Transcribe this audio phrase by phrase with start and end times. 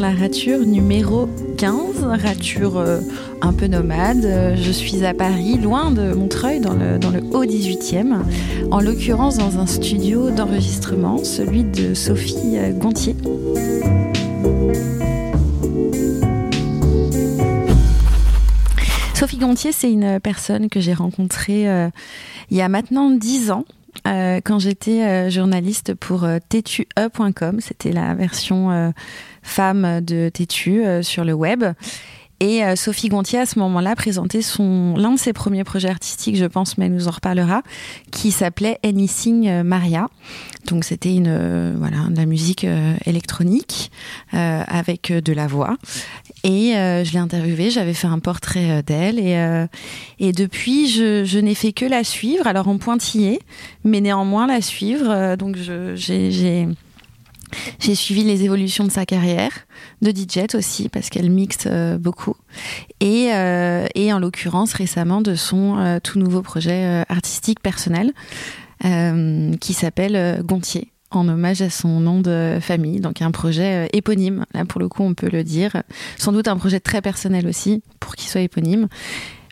[0.00, 1.28] la rature numéro
[1.58, 3.00] 15, rature euh,
[3.42, 4.24] un peu nomade.
[4.24, 6.98] Euh, je suis à Paris, loin de Montreuil, dans le,
[7.32, 8.22] haut 18e,
[8.70, 13.14] en l'occurrence dans un studio d'enregistrement, celui de Sophie euh, Gontier.
[19.14, 21.66] Sophie Gontier, c'est une personne que j'ai rencontrée
[22.50, 23.66] il y a maintenant 10 ans.
[24.04, 28.92] Quand j'étais journaliste pour ttu.com, c'était la version
[29.42, 31.64] femme de Tétu euh, sur le web.
[32.42, 36.36] Et euh, Sophie Gontier, à ce moment-là, présentait son, l'un de ses premiers projets artistiques,
[36.36, 37.62] je pense, mais elle nous en reparlera,
[38.10, 40.08] qui s'appelait Anything euh, Maria.
[40.66, 42.66] Donc, c'était une, voilà, de la musique
[43.06, 43.90] électronique
[44.32, 45.76] avec de la voix.
[46.44, 49.18] Et je l'ai interviewée, j'avais fait un portrait d'elle.
[49.18, 49.66] Et,
[50.18, 53.40] et depuis, je, je n'ai fait que la suivre, alors en pointillé,
[53.84, 55.34] mais néanmoins la suivre.
[55.36, 56.68] donc, j'ai j'ai
[57.78, 59.52] suivi les évolutions de sa carrière,
[60.02, 62.36] de DJ aussi, parce qu'elle mixe euh, beaucoup.
[63.00, 68.12] Et, euh, et en l'occurrence, récemment, de son euh, tout nouveau projet artistique personnel,
[69.60, 73.00] qui s'appelle Gontier, en hommage à son nom de famille.
[73.00, 75.82] Donc un projet éponyme, là pour le coup, on peut le dire.
[76.16, 78.88] Sans doute un projet très personnel aussi, pour qu'il soit éponyme.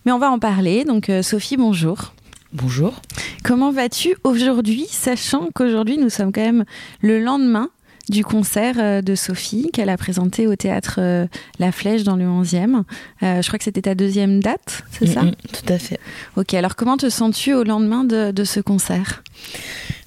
[0.07, 0.85] Mais on va en parler.
[0.87, 2.15] Donc Sophie, bonjour.
[2.55, 3.03] Bonjour.
[3.45, 6.65] Comment vas-tu aujourd'hui, sachant qu'aujourd'hui nous sommes quand même
[7.03, 7.69] le lendemain
[8.09, 11.27] du concert euh, de Sophie qu'elle a présenté au théâtre euh,
[11.59, 12.83] La Flèche dans le 11e.
[13.23, 16.01] Euh, je crois que c'était ta deuxième date, c'est ça Tout à fait.
[16.37, 19.23] Ok, alors comment te sens-tu au lendemain de, ce concert?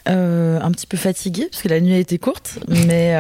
[0.08, 3.16] Un petit peu fatiguée parce que la nuit a été courte, mais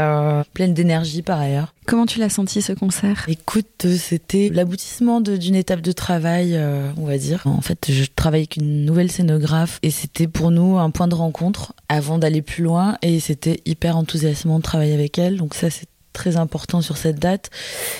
[0.53, 1.73] pleine d'énergie par ailleurs.
[1.91, 3.25] Comment tu l'as senti ce concert?
[3.27, 7.41] Écoute, c'était l'aboutissement d'une étape de travail, euh, on va dire.
[7.43, 11.15] En fait, je travaille avec une nouvelle scénographe et c'était pour nous un point de
[11.15, 15.35] rencontre avant d'aller plus loin et c'était hyper enthousiasmant de travailler avec elle.
[15.35, 17.49] Donc ça, c'est très important sur cette date.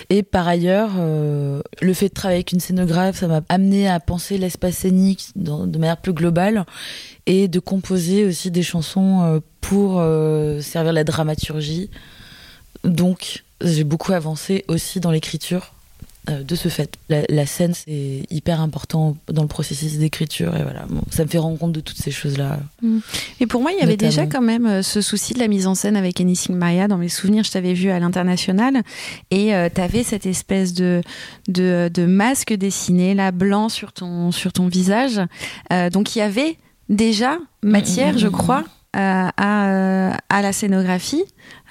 [0.10, 4.00] Et par ailleurs, euh, le fait de travailler avec une scénographe, ça m'a amené à
[4.00, 6.66] penser l'espace scénique de manière plus globale
[7.26, 10.02] et de composer aussi des chansons euh, pour
[10.64, 11.90] servir la dramaturgie.
[12.86, 15.74] Donc, j'ai beaucoup avancé aussi dans l'écriture
[16.30, 17.00] euh, de ce fait.
[17.10, 21.58] La, scène, c'est hyper important dans le processus d'écriture et voilà, ça me fait rendre
[21.58, 22.60] compte de toutes ces choses-là.
[22.84, 23.00] Mm.
[23.40, 25.66] Et pour moi, il y avait déjà quand même euh, ce souci de la mise
[25.66, 26.88] en scène avec Anything Maya.
[26.88, 28.84] Dans mes souvenirs, je t'avais vu à l'international
[29.32, 31.02] et euh, tu avais cette espèce de,
[31.48, 35.20] de, de, masque dessiné là, blanc sur ton, sur ton visage.
[35.92, 36.58] donc il y avait
[36.88, 38.64] déjà matière, je crois,
[38.94, 41.24] à, à, la scénographie.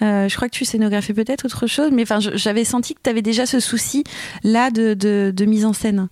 [0.03, 2.05] Euh, je crois que tu scénographies peut-être autre chose, mais
[2.35, 4.05] j'avais senti que tu avais déjà ce souci
[4.43, 6.09] là de, mise en scène.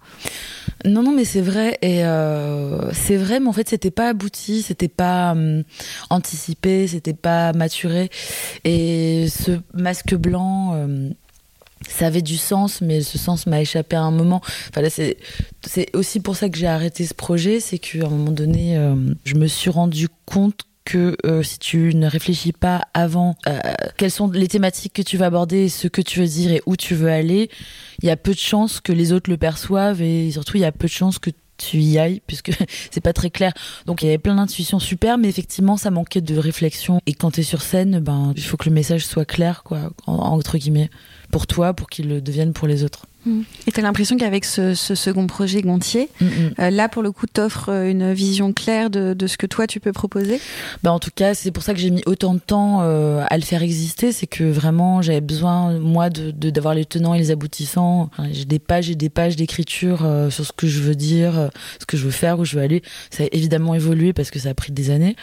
[0.84, 4.88] Non, non, mais c'est vrai euh, c'est vrai, mais en fait, c'était pas abouti, c'était
[4.88, 5.64] pas hum,
[6.10, 8.10] anticipé, c'était pas maturé.
[8.64, 10.72] Et ce masque blanc.
[10.72, 11.14] Hum,
[11.86, 14.40] ça avait du sens, mais ce sens m'a échappé à un moment.
[14.68, 15.16] Enfin, c'est,
[15.94, 19.34] aussi pour ça que j'ai arrêté ce projet, c'est qu'à un moment donné, euh, je
[19.34, 23.60] me suis rendu compte que euh, si tu ne réfléchis pas avant euh,
[23.98, 26.76] quelles sont les thématiques que tu vas aborder, ce que tu veux dire et où
[26.76, 27.50] tu veux aller,
[28.02, 30.64] il y a peu de chances que les autres le perçoivent et surtout il y
[30.64, 31.28] a peu de chances que
[31.58, 32.52] tu y ailles puisque
[32.90, 33.52] c'est pas très clair.
[33.84, 37.02] Donc il y avait plein d'intuitions super, mais effectivement ça manquait de réflexion.
[37.04, 39.90] Et quand tu es sur scène, ben il faut que le message soit clair, quoi,
[40.06, 40.88] entre guillemets,
[41.30, 43.04] pour toi, pour qu'il le devienne pour les autres.
[43.28, 43.42] Mm.
[43.66, 46.30] Et tu as l'impression qu'avec ce, second projet Gontier, mm, mm.
[46.60, 49.80] Euh, là pour le coup, t'offres euh, une vision claire de, ce que toi tu
[49.80, 50.40] peux proposer?
[50.82, 53.36] Bah, En tout cas, c'est pour ça que j'ai mis autant de temps euh, à
[53.36, 54.12] le faire exister.
[54.12, 58.10] C'est que vraiment, j'avais besoin, moi, d'avoir de, d'avoir les tenants et les aboutissants.
[58.32, 59.98] j'ai des pages et des pages d'écriture
[60.30, 62.82] sur ce que je veux dire, ce que je veux faire, où je veux aller.
[63.10, 65.16] Ça a évidemment évolué parce que ça a pris des années.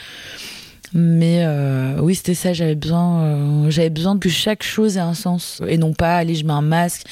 [0.94, 2.54] Mais euh, oui, c'était ça.
[2.54, 6.46] J'avais besoin, euh, besoin que chaque chose ait un sens et non pas aller, je
[6.46, 7.06] mets un masque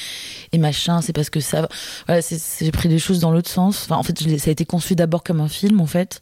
[0.52, 1.00] et machin.
[1.00, 1.68] C'est parce que ça.
[2.06, 2.22] Voilà,
[2.60, 3.84] j'ai pris des choses dans l'autre sens.
[3.84, 6.20] Enfin, en fait, ça a été conçu d'abord comme un film, en fait.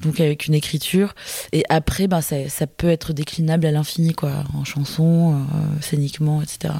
[0.00, 1.14] Donc avec une écriture
[1.52, 6.72] et après, ben ça, peut être déclinable à l'infini, quoi, en chanson, euh, scéniquement, etc.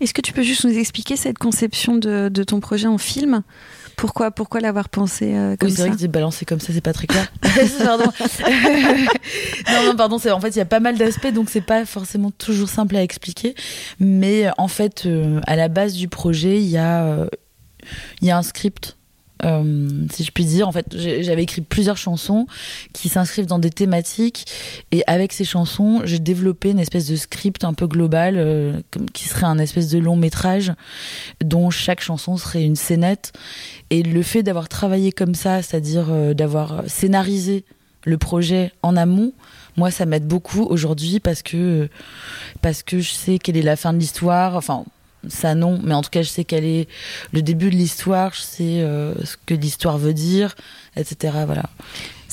[0.00, 3.42] Est-ce que tu peux juste nous expliquer cette conception de ton projet en film?
[3.96, 6.80] Pourquoi, pourquoi l'avoir pensé euh, comme oui, ça C'est vrai que balancer comme ça, c'est
[6.80, 7.30] pas très clair.
[7.84, 8.04] pardon.
[9.70, 10.16] non, non, pardon.
[10.16, 13.02] En fait, il y a pas mal d'aspects, donc c'est pas forcément toujours simple à
[13.02, 13.54] expliquer.
[14.00, 17.28] Mais en fait, euh, à la base du projet, il y a, euh,
[18.20, 18.96] il y a un script
[19.44, 20.68] euh, si je puis dire.
[20.68, 22.46] En fait, j'avais écrit plusieurs chansons
[22.92, 24.46] qui s'inscrivent dans des thématiques,
[24.90, 28.80] et avec ces chansons, j'ai développé une espèce de script un peu global, euh,
[29.12, 30.72] qui serait un espèce de long métrage,
[31.42, 33.32] dont chaque chanson serait une scénette.
[33.90, 37.64] Et le fait d'avoir travaillé comme ça, c'est-à-dire euh, d'avoir scénarisé
[38.04, 39.32] le projet en amont,
[39.76, 41.88] moi, ça m'aide beaucoup aujourd'hui parce que
[42.62, 44.54] parce que je sais quelle est la fin de l'histoire.
[44.54, 44.84] Enfin,
[45.28, 46.88] ça non, mais en tout cas, je sais quel est
[47.32, 48.32] le début de l'histoire.
[48.34, 50.54] Je sais euh, ce que l'histoire veut dire,
[50.96, 51.34] etc.
[51.46, 51.64] Voilà.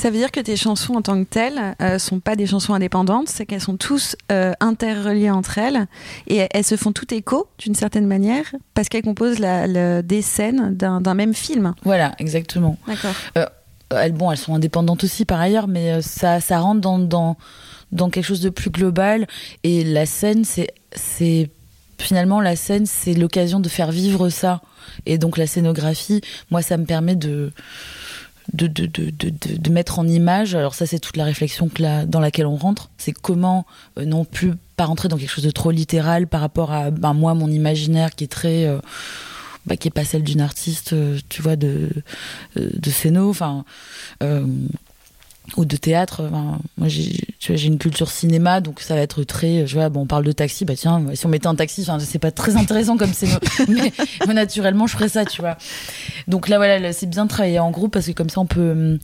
[0.01, 2.73] Ça veut dire que tes chansons en tant que telles euh, sont pas des chansons
[2.73, 5.85] indépendantes, c'est qu'elles sont tous euh, interreliées entre elles
[6.27, 10.75] et elles se font tout écho d'une certaine manière parce qu'elles composent la, des scènes
[10.75, 11.75] d'un même film.
[11.83, 12.77] Voilà, exactement.
[12.87, 13.13] D'accord.
[13.37, 13.45] Euh,
[13.91, 17.37] elles, bon, elles sont indépendantes aussi par ailleurs, mais ça, ça rentre dans, dans,
[17.91, 19.27] dans quelque chose de plus global
[19.63, 21.49] et la scène, c'est c'est
[22.01, 24.61] finalement la scène, c'est l'occasion de faire vivre ça
[25.05, 27.51] et donc la scénographie, moi, ça me permet de
[28.53, 30.55] de, de, de, de, mettre en image.
[30.55, 32.89] Alors ça, c'est toute la réflexion que dans laquelle on rentre.
[32.97, 33.65] C'est comment
[33.97, 37.13] euh, non plus pas rentrer dans quelque chose de trop littéral par rapport à ben,
[37.13, 38.65] moi, mon imaginaire qui est très...
[38.65, 38.79] Euh,
[39.67, 41.89] bah, qui est pas celle d'une artiste, euh, tu vois, de,
[42.55, 43.29] de scéno.
[43.29, 43.63] Enfin,
[45.57, 46.29] ou de théâtre.
[46.77, 49.67] moi, j'ai une culture cinéma, donc ça va être très.
[49.67, 52.19] Je vois, bon, on parle de taxi, bah tiens, si on mettait un taxi, c'est
[52.19, 53.27] pas très intéressant comme c'est.
[53.67, 53.91] mais,
[54.27, 55.57] mais, naturellement, je ferais ça, tu vois.
[56.27, 58.97] Donc là, voilà, c'est bien de travailler en groupe parce que comme ça, on peut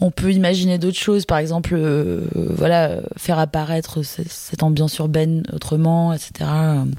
[0.00, 6.12] on peut imaginer d'autres choses, par exemple, euh, voilà, faire apparaître cette ambiance urbaine autrement,
[6.12, 6.50] etc.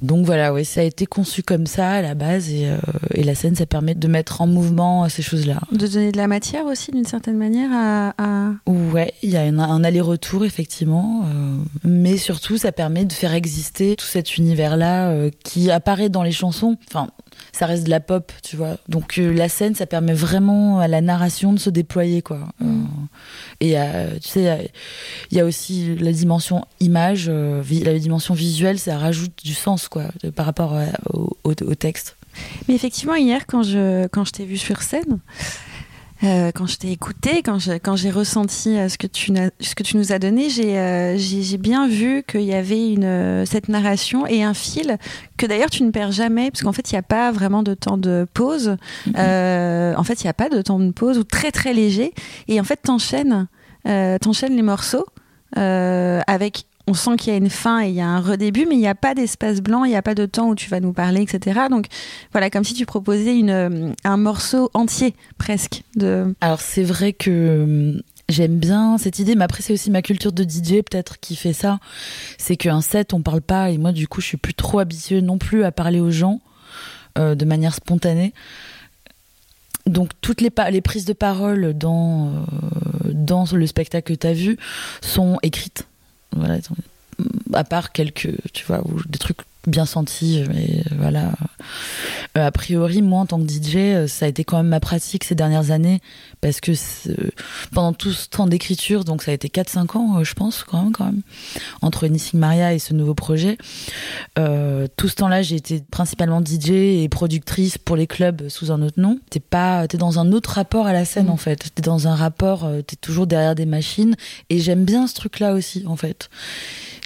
[0.01, 2.77] Donc voilà, oui, ça a été conçu comme ça à la base et, euh,
[3.13, 5.59] et la scène, ça permet de mettre en mouvement ces choses-là.
[5.71, 8.13] De donner de la matière aussi, d'une certaine manière, à.
[8.18, 8.51] à...
[8.65, 13.33] Ouais, il y a un, un aller-retour effectivement, euh, mais surtout, ça permet de faire
[13.33, 16.77] exister tout cet univers-là qui apparaît dans les chansons.
[16.88, 17.09] Enfin,
[17.51, 18.77] ça reste de la pop, tu vois.
[18.89, 22.39] Donc euh, la scène, ça permet vraiment à la narration de se déployer, quoi.
[22.61, 22.65] Euh,
[23.61, 24.71] et euh, tu sais,
[25.31, 30.03] il y, a aussi la dimension image, la dimension visuelle, ça rajoute du sens, quoi,
[30.35, 30.77] par rapport
[31.13, 32.17] au, au, texte.
[32.67, 35.19] Mais effectivement, hier, quand je, quand je t'ai vu sur scène,
[36.23, 39.83] euh, quand je t'ai écouté, quand j'ai quand ressenti euh, ce, que tu ce que
[39.83, 41.17] tu nous as donné, j'ai euh,
[41.59, 44.97] bien vu qu'il y avait une, cette narration et un fil
[45.38, 47.73] que d'ailleurs tu ne perds jamais, parce qu'en fait, il n'y a pas vraiment de
[47.73, 48.77] temps de pause.
[49.09, 49.95] Mm-hmm.
[49.95, 52.13] en fait, il n'y a pas de temps de pause ou très très léger.
[52.47, 53.47] Et en fait, t'enchaînes
[54.21, 55.06] t'enchaînes les morceaux
[55.56, 58.75] avec on sent qu'il y a une fin et il y a un redébut, mais
[58.75, 60.79] il n'y a pas d'espace blanc, il n'y a pas de temps où tu vas
[60.79, 61.61] nous parler, etc.
[61.69, 61.87] Donc
[62.31, 65.83] voilà, comme si tu proposais euh, un morceau entier presque.
[66.41, 70.31] Alors c'est vrai que euh, J'aime bien cette idée, mais après c'est aussi ma culture
[70.31, 71.79] de DJ peut-être qui fait ça.
[72.39, 75.21] C'est qu'un set on parle pas et moi du coup je suis plus trop habituée
[75.21, 76.41] non plus à parler aux gens
[77.19, 78.33] euh, de manière spontanée.
[79.85, 80.49] Donc toutes les,
[80.81, 82.47] prises de parole dans,
[83.03, 84.57] dans le spectacle que tu as vu
[85.01, 85.85] sont écrites
[87.53, 91.31] à part quelques, tu vois, des trucs bien sentis, mais voilà.
[92.37, 94.81] Euh, a priori, moi, en tant que DJ, euh, ça a été quand même ma
[94.81, 96.01] pratique ces dernières années,
[96.41, 96.73] parce que
[97.73, 100.83] pendant tout ce temps d'écriture, donc ça a été 4-5 ans, euh, je pense, quand
[100.83, 101.21] même, quand même,
[101.81, 103.57] entre Anything Maria et ce nouveau projet.
[104.35, 106.71] tout ce temps-là, j'ai été principalement DJ
[107.03, 109.19] et productrice pour les clubs sous un autre nom.
[109.29, 111.73] T'es pas, t'es dans un autre rapport à la scène, en fait.
[111.73, 114.15] T'es dans un rapport, t'es toujours derrière des machines,
[114.49, 116.29] et j'aime bien ce truc-là aussi, en fait.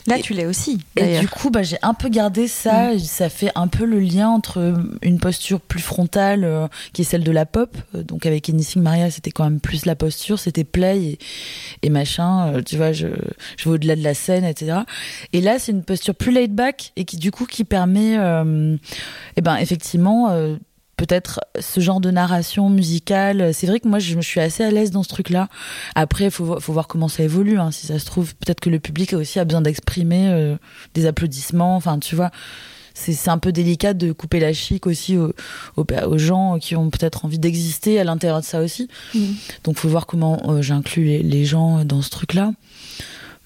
[0.10, 0.80] Là, tu l'es aussi.
[0.96, 2.94] Et du coup, bah, j'ai un peu gardé ça.
[2.94, 3.00] Mm.
[3.00, 7.24] Ça fait un peu le lien entre une posture plus frontale, euh, qui est celle
[7.24, 7.78] de la pop.
[7.96, 10.40] Euh, donc, avec Anything Maria, c'était quand même plus la posture.
[10.40, 11.18] C'était play
[11.84, 12.54] et, machin.
[12.54, 13.08] Euh, tu vois, je,
[13.58, 14.80] je vais au-delà de la scène, etc.
[15.34, 19.42] Et là, c'est une posture plus laid back et qui, du coup, qui permet, eh
[19.42, 20.58] ben, effectivement,
[21.00, 23.54] peut-être ce genre de narration musicale.
[23.54, 25.48] C'est vrai que moi, je me suis assez à l'aise dans ce truc-là.
[25.96, 27.58] Après, il faut, faut, voir comment ça évolue.
[27.58, 27.72] Hein.
[27.72, 30.58] Si ça se trouve, peut-être que le public aussi a besoin d'exprimer euh,
[30.96, 31.78] des applaudissements.
[31.78, 32.32] Enfin, tu vois,
[32.94, 35.32] c'est un peu délicat de couper la chic aussi aux,
[35.78, 38.90] aux, gens qui ont peut-être envie d'exister à l'intérieur de ça aussi.
[39.16, 39.20] Mmh.
[39.64, 42.52] Donc, faut voir comment euh, j'inclus les, les, gens dans ce truc-là.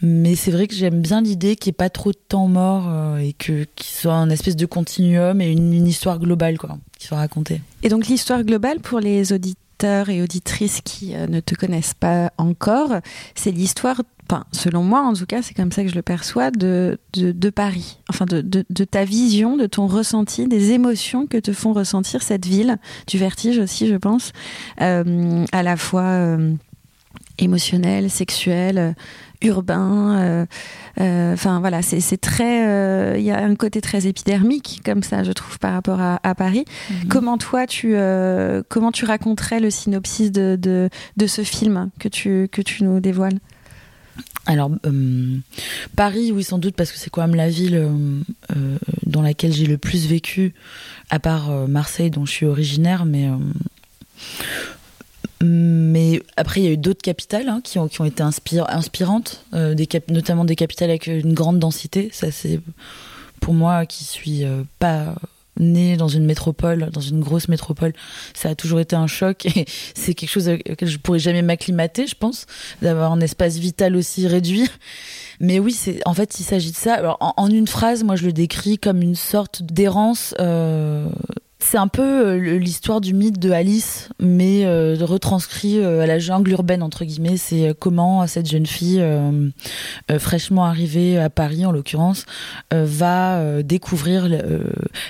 [0.03, 2.89] Mais c'est vrai que j'aime bien l'idée qu'il n'y ait pas trop de temps mort
[2.89, 7.07] euh, et que qu'il soit un espèce de continuum et une, histoire globale quoi, qui
[7.07, 7.62] soit racontée.
[7.83, 12.33] Et donc l'histoire globale pour les auditeurs et auditrices qui euh, ne te connaissent pas
[12.38, 12.98] encore,
[13.33, 14.01] c'est l'histoire,
[14.51, 17.98] selon moi en tout cas, c'est comme ça que je le perçois, de, de, Paris.
[18.10, 22.45] Enfin, de, de, ta vision, de ton ressenti, des émotions que te font ressentir cette
[22.45, 24.33] ville, du vertige aussi, je pense,
[24.81, 26.38] euh, à la fois
[27.38, 28.95] émotionnel, sexuel,
[29.43, 30.17] urbain.
[30.19, 30.45] Euh,
[31.00, 32.67] euh, enfin voilà, c'est très.
[32.67, 36.35] Euh, il y a un côté très épidermique comme ça, je trouve, par rapport à,
[36.35, 36.65] Paris.
[36.89, 37.07] Mhm.
[37.09, 37.95] Comment toi, tu
[38.69, 43.39] comment tu raconterais le synopsis de, de, ce film que tu que tu nous dévoiles?
[44.45, 44.69] Alors,
[45.95, 47.89] Paris, oui, sans doute, parce que c'est quand même la ville
[49.05, 50.53] dans laquelle j'ai le plus vécu,
[51.09, 53.29] à part Marseille, dont je suis originaire, mais
[56.38, 59.75] après, il y a eu d'autres capitales hein, qui, ont, été inspirantes, euh,
[60.10, 62.10] notamment des capitales avec une grande densité.
[62.12, 62.60] Ça, c'est
[63.39, 65.15] pour moi qui suis euh, pas
[65.60, 67.94] née dans une métropole, dans une grosse métropole,
[68.34, 69.48] ça a toujours été un choc
[69.94, 72.48] c'est quelque chose auquel je pourrais jamais m'acclimater, je pense,
[72.82, 74.68] d'avoir un espace vital aussi réduit.
[75.39, 77.18] Mais oui, c'est en fait, il s'agit de ça.
[77.20, 81.08] En, une phrase, moi, je le décris comme une sorte d'errance euh,
[81.63, 86.20] c'est un peu euh, l'histoire du mythe de Alice, mais euh, retranscrit euh, à la
[86.20, 87.38] jungle urbaine entre guillemets.
[87.38, 89.03] C'est comment cette jeune fille
[90.20, 92.25] fraîchement arrivée à Paris, en l'occurrence,
[92.72, 94.27] va découvrir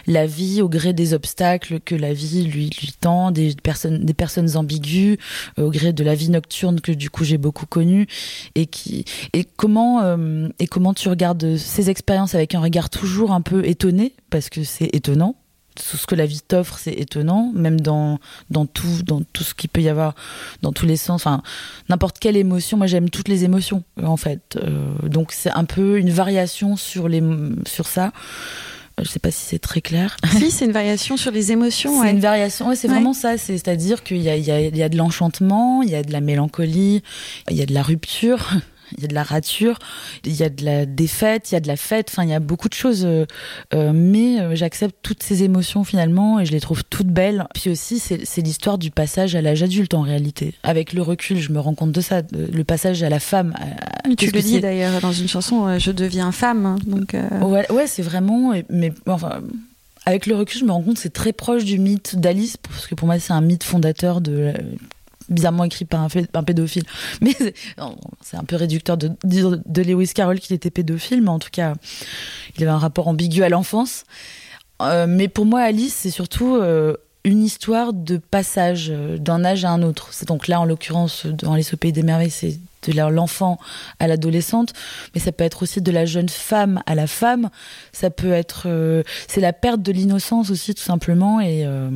[0.08, 2.70] la vie au gré des obstacles que la vie lui,
[3.00, 5.18] tend, des personnes, des personnes ambiguës,
[5.58, 8.08] au gré de la vie nocturne que du coup j'ai beaucoup connue,
[8.56, 10.18] et qui et comment
[10.60, 14.64] et comment tu regardes ces expériences avec un regard toujours un peu étonné parce que
[14.64, 15.36] c'est étonnant
[15.76, 19.54] tout ce que la vie t'offre, c'est étonnant, même dans, dans, tout, dans tout ce
[19.54, 20.16] qu'il peut y avoir,
[20.62, 21.22] dans tous les sens.
[21.22, 21.42] Enfin,
[21.90, 24.58] n'importe quelle émotion, moi j'aime toutes les émotions, en fait.
[24.58, 27.24] Euh, donc c'est un peu une variation sur, les,
[27.66, 28.12] sur ça.
[29.02, 30.18] Je sais pas si c'est très clair.
[30.38, 32.02] Si, c'est une variation sur les émotions.
[32.02, 33.38] C'est une variation, ouais, c'est vraiment ça.
[33.38, 36.04] C'est-à-dire qu'il y a, il y, a, il y a de l'enchantement, il y a
[36.04, 37.02] de la mélancolie,
[37.50, 38.52] il y a de la rupture
[38.98, 39.80] il y a de la rature,
[40.26, 42.34] il y a de la défaite, il y a de la fête, enfin il y
[42.34, 43.06] a beaucoup de choses.
[43.06, 43.26] Euh,
[43.74, 47.48] euh, mais euh, j'accepte toutes ces émotions finalement et je les trouve toutes belles.
[47.54, 50.54] Puis aussi c'est l'histoire du passage à l'âge adulte en réalité.
[50.64, 53.54] Avec le recul, je me rends compte de ça, le passage à la femme.
[54.18, 56.66] tu le dis d'ailleurs dans une chanson, je deviens femme.
[56.66, 58.54] Hein, donc ouais, ouais c'est vraiment.
[58.70, 59.42] Mais enfin
[60.06, 62.88] avec le recul, je me rends compte que c'est très proche du mythe d'Alice, parce
[62.88, 64.54] que pour moi, c'est un mythe fondateur de
[65.30, 66.84] bizarrement écrit par un, pédophile.
[67.22, 67.36] Mais
[68.22, 71.50] c'est un peu réducteur de dire de Lewis Carroll qu'il était pédophile, mais en tout
[71.52, 71.74] cas,
[72.58, 74.06] il avait un rapport ambigu à l'enfance.
[74.82, 79.66] Euh, mais pour moi, Alice, c'est surtout euh, une histoire de passage euh, d'un âge
[79.66, 80.10] à un autre.
[80.12, 83.58] C'est donc là, en l'occurrence, dans Les au pays des merveilles, c'est de l'enfant
[84.00, 84.74] à l'adolescente,
[85.14, 87.50] mais ça peut être aussi de la jeune femme à la femme.
[87.92, 91.90] Ça peut être, euh, c'est la perte de l'innocence aussi tout simplement et euh,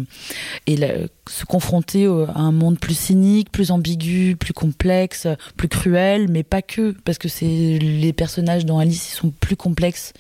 [1.29, 6.61] se confronter à un monde plus cynique, plus ambigu, plus complexe, plus cruel, mais pas
[6.61, 10.13] que parce que c'est les personnages dans Alice ils sont plus complexes.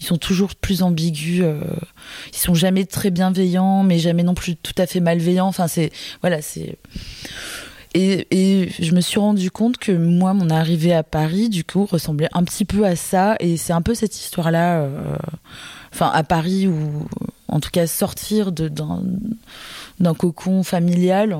[0.00, 1.42] Ils sont toujours plus ambigus.
[1.42, 1.60] Euh,
[2.32, 5.46] ils sont jamais très bienveillants, mais jamais non plus tout à fait malveillants.
[5.46, 5.90] Enfin, c'est
[6.20, 6.76] voilà, c'est
[7.96, 12.28] et, je me suis rendu compte que moi, mon arrivée à Paris, du coup, ressemblait
[12.32, 13.36] un petit peu à ça.
[13.40, 15.16] Et c'est un peu cette histoire-là, euh,
[15.92, 17.06] enfin, à Paris, ou
[17.48, 21.36] en tout cas sortir d'un cocon familial,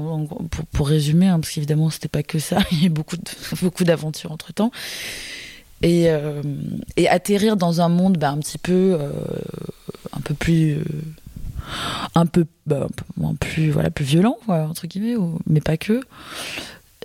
[0.73, 2.59] pour, résumer, hein, parce qu'évidemment, c'était pas que ça.
[2.73, 3.17] Il y a eu beaucoup,
[3.61, 4.71] beaucoup d'aventures entre temps.
[5.83, 6.43] Et, euh,
[6.97, 9.11] et, atterrir dans un monde bah, un petit peu, euh,
[10.15, 10.79] un peu plus
[12.15, 12.87] un peu, bah,
[13.41, 16.01] plus voilà plus violent entre guillemets mais pas que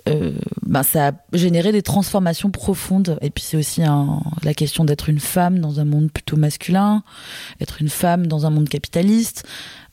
[0.08, 0.32] euh,
[0.66, 3.82] ben ça a généré des transformations profondes et puis c'est aussi
[4.42, 7.04] la question d'être une femme dans un monde plutôt masculin
[7.60, 9.44] être une femme dans un monde capitaliste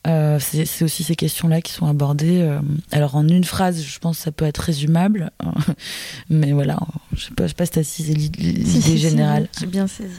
[0.06, 2.40] euh, c'est aussi ces questions-là qui sont abordées.
[2.40, 2.58] Euh,
[2.90, 5.30] alors en une phrase, je pense que ça peut être résumable,
[6.30, 6.78] mais voilà,
[7.12, 9.48] je sais pas, je sais pas si tu as l'idée générale.
[9.58, 10.16] J'ai bien saisi.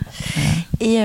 [0.80, 1.00] Et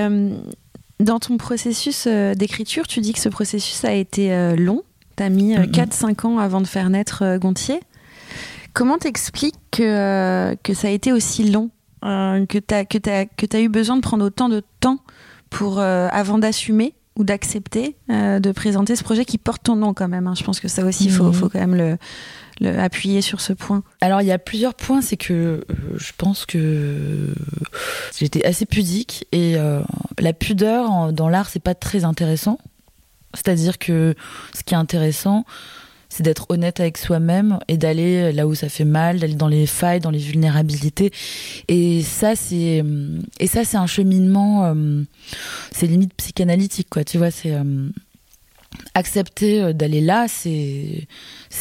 [1.00, 4.83] dans ton processus euh, d'écriture, tu dis que ce processus a été euh, long.
[5.17, 7.81] Tu as mis 4-5 euh, ans avant de faire naître Gontier.
[8.73, 11.71] Comment t'expliques que, que ça a été aussi long
[12.03, 12.99] Que tu as, que
[13.57, 14.99] as, eu besoin de prendre autant de temps
[15.49, 20.26] pour, avant d'assumer ou d'accepter de présenter ce projet qui porte ton nom quand même.
[20.26, 20.35] Hein?
[20.37, 21.97] Je pense que ça aussi, il faut, faut quand même le,
[22.65, 26.47] appuyer sur ce point Alors il y a plusieurs points, c'est que euh, je pense
[26.47, 27.35] que
[28.19, 29.81] j'étais assez pudique et euh,
[30.19, 32.59] la pudeur dans l'art c'est pas très intéressant.
[33.35, 34.15] C'est-à-dire que
[34.55, 35.45] ce qui est intéressant,
[36.09, 39.67] c'est d'être honnête avec soi-même et d'aller là où ça fait mal, d'aller dans les
[39.67, 41.11] failles, dans les vulnérabilités.
[41.69, 42.83] Et ça, c'est
[43.39, 45.03] et ça, c'est un cheminement, euh,
[45.73, 47.05] c'est limite psychanalytique, quoi.
[47.05, 47.55] Tu vois, c'est
[48.95, 51.06] accepter euh, d'aller là, c'est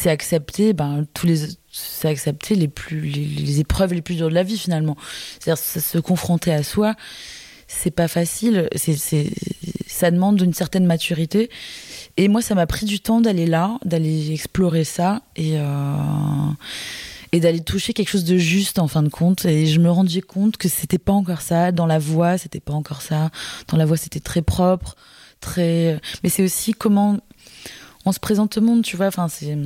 [0.04, 1.38] accepter ben tous les
[1.70, 4.96] c'est accepter les plus les, épreuves les plus dures de la vie finalement.
[5.38, 6.94] C'est-à-dire se confronter à soi,
[7.66, 8.96] c'est pas facile, c'est
[9.86, 11.50] ça demande une certaine maturité.
[12.16, 15.64] Et moi, ça m'a pris du temps d'aller là, d'aller explorer ça et euh,
[17.32, 19.44] et d'aller toucher quelque chose de juste en fin de compte.
[19.44, 21.72] Et je me rendais compte que c'était pas encore ça.
[21.72, 23.30] Dans la voix, c'était pas encore ça.
[23.68, 24.96] Dans la voix, c'était très propre
[25.56, 27.18] Mais c'est aussi comment
[28.04, 29.06] on se présente au monde, tu vois.
[29.06, 29.56] Enfin, c'est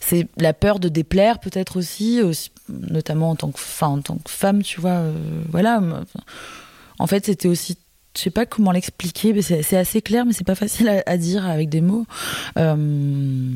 [0.00, 2.20] c'est la peur de déplaire peut-être aussi,
[2.68, 4.90] notamment en tant que, en tant que femme, tu vois.
[4.90, 5.12] Euh,
[5.48, 5.80] voilà.
[6.98, 7.78] En fait, c'était aussi,
[8.16, 11.46] je sais pas comment l'expliquer, mais c'est assez clair, mais c'est pas facile à, dire
[11.46, 12.06] avec des mots.
[12.58, 13.50] Euh,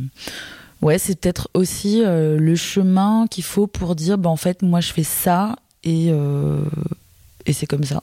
[0.82, 4.92] Ouais, c'est peut-être aussi le chemin qu'il faut pour dire, bah, en fait, moi, je
[4.92, 6.10] fais ça et,
[7.46, 8.02] et c'est comme ça.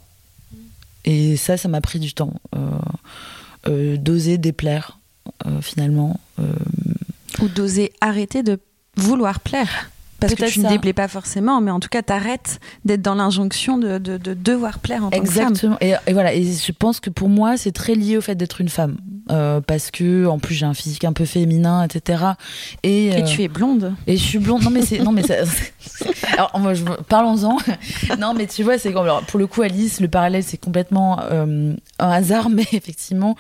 [1.06, 2.34] Et ça, ça m'a pris du temps.
[3.66, 5.00] d'oser déplaire,
[5.62, 6.20] finalement.
[7.42, 8.60] Ou d'oser arrêter de
[8.96, 9.90] vouloir plaire
[10.28, 13.78] parce que tu ne déplais pas forcément, mais en tout cas, t'arrêtes d'être dans l'injonction
[13.78, 15.54] de, de, devoir plaire en tant Exactement.
[15.54, 15.78] que femme.
[15.82, 16.08] Exactement.
[16.08, 16.34] Et, voilà.
[16.34, 18.98] Et je pense que pour moi, c'est très lié au fait d'être une femme,
[19.32, 22.24] euh, parce que en plus j'ai un physique un peu féminin, etc.
[22.84, 23.94] Et, et tu es blonde.
[24.06, 24.64] Et je suis blonde.
[24.64, 25.36] Non mais c'est non mais ça,
[26.34, 27.58] alors moi je parlons-en.
[28.20, 31.74] non mais tu vois, c'est comme pour le coup Alice, le parallèle c'est complètement euh,
[32.00, 33.36] un hasard, mais effectivement,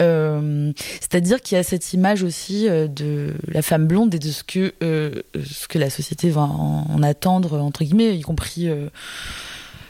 [0.00, 4.42] euh, c'est-à-dire qu'il y a cette image aussi de la femme blonde et de ce
[4.42, 8.68] que ce que la société va en, attendre, entre guillemets, y compris.
[8.68, 8.88] Euh,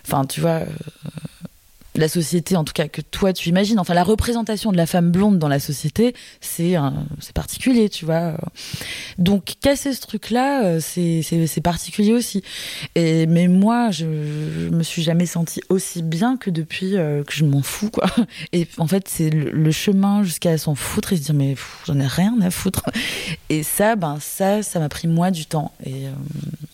[0.07, 0.61] enfin, tu vois.
[1.97, 4.87] Euh, la société, en tout cas que toi tu imagines, enfin la représentation de la
[4.87, 6.77] femme blonde dans la société, c'est
[7.35, 8.37] particulier, tu vois.
[9.19, 12.43] Donc casser ce truc-là, euh, c'est particulier aussi.
[12.95, 17.63] Et mais moi, je, me suis jamais sentie aussi bien que depuis que je m'en
[17.63, 18.07] fous, quoi.
[18.53, 21.55] Et en fait, c'est le, chemin jusqu'à s'en foutre et se dire mais
[21.87, 22.85] j'en ai rien à foutre.
[23.49, 25.73] Et ça, ben ça, ça m'a pris moi du temps.
[25.85, 26.05] Et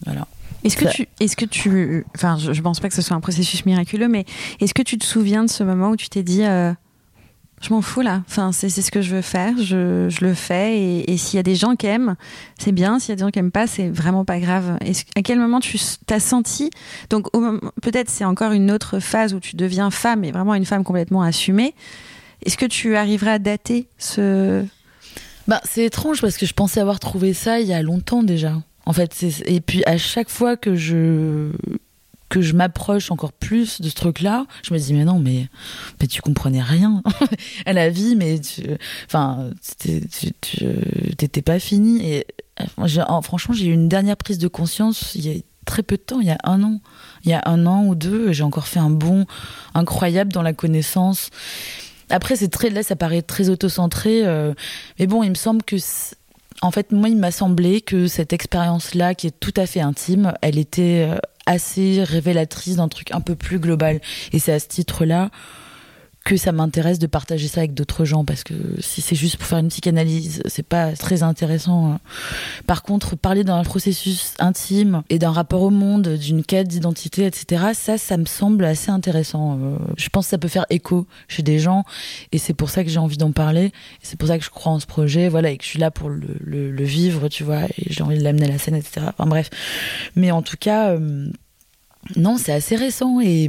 [0.05, 0.27] voilà.
[0.65, 3.21] Est-ce que tu, est-ce que tu, enfin, je, je, pense pas que ce soit un
[3.21, 4.25] processus miraculeux, mais
[4.61, 6.73] est-ce que tu te souviens de ce moment où tu t'es dit, euh,
[7.61, 10.79] je m'en fous là, enfin, c'est, ce que je veux faire, je, je le fais,
[10.79, 12.17] et, et s'il y a des gens qui aiment,
[12.59, 14.77] c'est bien, s'il y a des gens qui aiment pas, c'est vraiment pas grave.
[14.81, 16.71] Est-ce, à quel moment tu t'as senti,
[17.11, 17.29] donc
[17.83, 21.23] peut-être c'est encore une autre phase où tu deviens femme, et vraiment une femme complètement
[21.23, 21.75] assumée.
[22.45, 24.65] Est-ce que tu arriverais à dater ce
[25.49, 28.63] bah, c'est étrange parce que je pensais avoir trouvé ça il y a longtemps déjà.
[28.87, 31.51] En fait, et puis à chaque fois que je
[32.29, 35.49] que je m'approche encore plus de ce truc-là, je me dis mais non mais
[36.09, 37.03] tu comprenais rien
[37.67, 38.63] à la vie, mais tu,
[39.07, 39.51] enfin
[41.19, 42.27] t'étais pas fini et
[43.23, 46.21] franchement j'ai eu une dernière prise de conscience il y a très peu de temps,
[46.21, 46.81] il y a un an,
[47.25, 49.27] il y a un an ou deux, j'ai encore fait un bond
[49.75, 51.29] incroyable dans la connaissance.
[52.09, 54.55] Après c'est très là ça paraît très autocentré, euh,
[54.99, 55.77] mais bon il me semble que
[56.63, 60.33] en fait, moi, il m'a semblé que cette expérience-là, qui est tout à fait intime,
[60.43, 64.01] elle était euh, assez révélatrice d'un truc un peu plus global.
[64.33, 65.31] Et c'est à ce titre-là
[66.25, 69.47] que ça m'intéresse de partager ça avec d'autres gens parce que si c'est juste pour
[69.47, 71.93] faire une psychanalyse, c'est pas très intéressant.
[71.93, 72.01] Hein.
[72.67, 77.65] Par contre, parler d'un processus intime et d'un rapport au monde, d'une quête d'identité, etc.,
[77.75, 79.59] ça, ça me semble assez intéressant.
[79.61, 79.77] Euh.
[79.97, 81.85] Je pense que ça peut faire écho chez des gens
[82.31, 83.73] et c'est pour ça que j'ai envie d'en parler.
[84.03, 85.91] C'est pour ça que je crois en ce projet, voilà, et que je suis là
[85.91, 89.07] pour le, vivre, tu vois, et j'ai envie de l'amener à la scène, etc.
[89.09, 89.51] Enfin bref.
[90.17, 91.29] Mais en tout cas, euh,
[92.17, 93.49] non, c'est assez récent et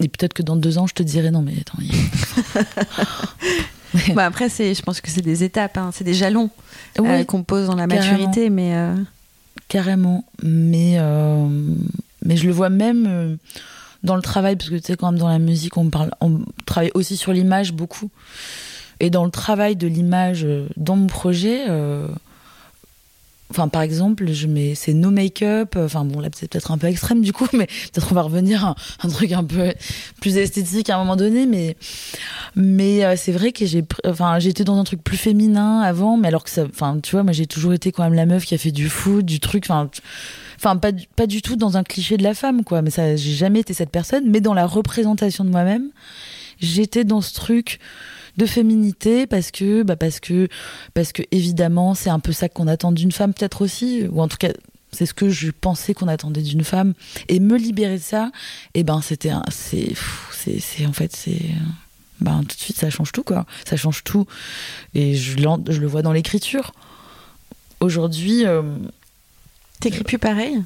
[0.00, 1.78] et peut-être que dans deux ans, je te dirai non, mais attends.
[4.14, 5.90] bah après, c'est, je pense que c'est des étapes, hein.
[5.92, 6.50] c'est des jalons
[7.00, 8.74] euh, qu'on pose dans la maturité, mais.
[8.74, 8.94] Euh,
[9.68, 10.24] carrément.
[10.42, 11.46] Mais, euh,
[12.24, 13.38] mais je le vois même
[14.02, 16.40] dans le travail, parce que tu sais, quand même, dans la musique, on, parle, on
[16.66, 18.10] travaille aussi sur l'image beaucoup.
[19.00, 21.66] Et dans le travail de l'image dans mon projet,
[23.50, 25.76] Enfin, par exemple, je mets c'est no make-up.
[25.76, 28.64] Enfin bon, là c'est peut-être un peu extrême du coup, mais peut-être on va revenir
[28.64, 29.72] à un, truc un peu
[30.20, 31.46] plus esthétique à un moment donné.
[31.46, 31.76] Mais
[32.56, 36.28] mais euh, c'est vrai que j'ai enfin j'étais dans un truc plus féminin avant, mais
[36.28, 38.54] alors que ça, enfin tu vois, moi j'ai toujours été quand même la meuf qui
[38.54, 39.64] a fait du foot, du truc.
[39.68, 39.90] Enfin
[40.56, 42.80] enfin pas pas du tout dans un cliché de la femme quoi.
[42.80, 44.24] Mais ça, j'ai jamais été cette personne.
[44.30, 45.90] Mais dans la représentation de moi-même,
[46.60, 47.78] j'étais dans ce truc
[48.36, 50.48] de féminité parce que bah parce que
[50.92, 54.28] parce que évidemment c'est un peu ça qu'on attend d'une femme peut-être aussi ou en
[54.28, 54.50] tout cas
[54.94, 56.94] c'est ce que je pensais qu'on attendait d'une femme.
[57.28, 58.30] Et me libérer de ça
[58.74, 59.92] et eh ben c'était c'est
[60.32, 61.42] c'est en fait c'est
[62.20, 63.44] ben tout de suite ça change tout quoi.
[63.68, 64.26] Ça change tout.
[64.94, 65.36] Et je,
[65.68, 66.72] je le vois dans l'écriture.
[67.80, 68.62] Aujourd'hui euh,
[69.80, 70.62] t'écris plus pareil?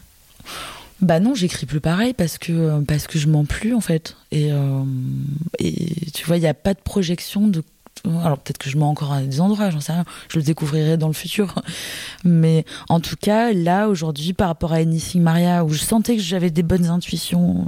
[1.00, 4.16] Bah non, j'écris plus pareil parce que parce que je mens plus en fait.
[4.32, 4.82] Et, euh,
[5.58, 7.62] et tu vois, il n'y a pas de projection de.
[8.04, 10.04] Alors peut-être que je mens encore à des endroits, j'en sais rien.
[10.28, 11.54] Je le découvrirai dans le futur.
[12.24, 16.22] Mais en tout cas, là aujourd'hui, par rapport à Anything Maria, où je sentais que
[16.22, 17.66] j'avais des bonnes intuitions,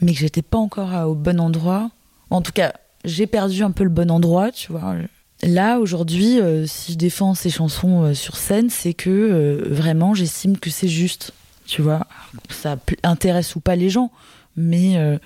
[0.00, 1.90] mais que j'étais pas encore au bon endroit.
[2.30, 2.72] En tout cas,
[3.04, 4.94] j'ai perdu un peu le bon endroit, tu vois.
[5.42, 10.56] Là, aujourd'hui, euh, si je défends ces chansons euh, sur scène, c'est que vraiment, j'estime
[10.58, 11.32] que c'est juste
[11.66, 12.06] tu vois.
[12.50, 14.10] Ça intéresse ou pas les gens,
[14.56, 15.18] mais euh,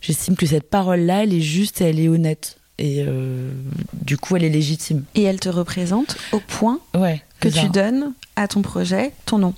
[0.00, 2.58] j'estime que cette parole-là, elle est juste et elle est honnête.
[2.78, 3.50] Et euh,
[3.94, 5.04] du coup, elle est légitime.
[5.14, 9.54] Et elle te représente au point ouais, que tu donnes à ton projet ton nom.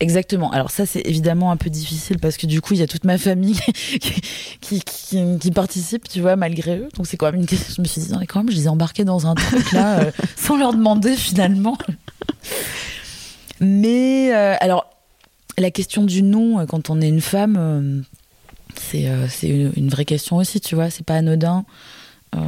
[0.00, 0.52] Exactement.
[0.52, 3.04] Alors ça, c'est évidemment un peu difficile parce que du coup, il y a toute
[3.04, 3.58] ma famille
[4.60, 6.88] qui, qui, participe, tu vois, malgré eux.
[6.94, 7.74] Donc c'est quand même une question.
[7.76, 10.00] Je me suis dit, non, quand même, je les ai embarqués dans un truc là
[10.00, 11.78] euh, sans leur demander finalement.
[13.58, 14.86] Mais alors,
[15.58, 18.04] la question du nom quand on est une femme,
[18.74, 20.90] c'est c'est une, une, vraie question aussi, tu vois.
[20.90, 21.64] C'est pas anodin.
[22.36, 22.38] Euh,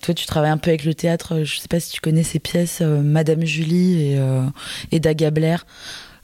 [0.00, 1.44] toi, tu travailles un peu avec le théâtre.
[1.44, 4.44] Je sais pas si tu connais ces pièces, euh, Madame Julie et, euh,
[4.90, 5.66] et Daga Blair.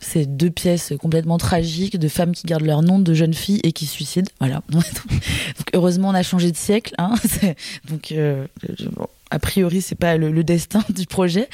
[0.01, 3.73] C'est deux pièces complètement tragiques de femmes qui gardent leur nom de jeunes filles et
[3.73, 4.31] qui suicident.
[4.39, 4.63] Voilà.
[4.69, 4.85] donc,
[5.75, 6.95] heureusement, on a changé de siècle.
[6.99, 7.15] Hein.
[7.91, 8.15] donc,
[9.31, 11.49] a priori, c'est pas le, destin du projet,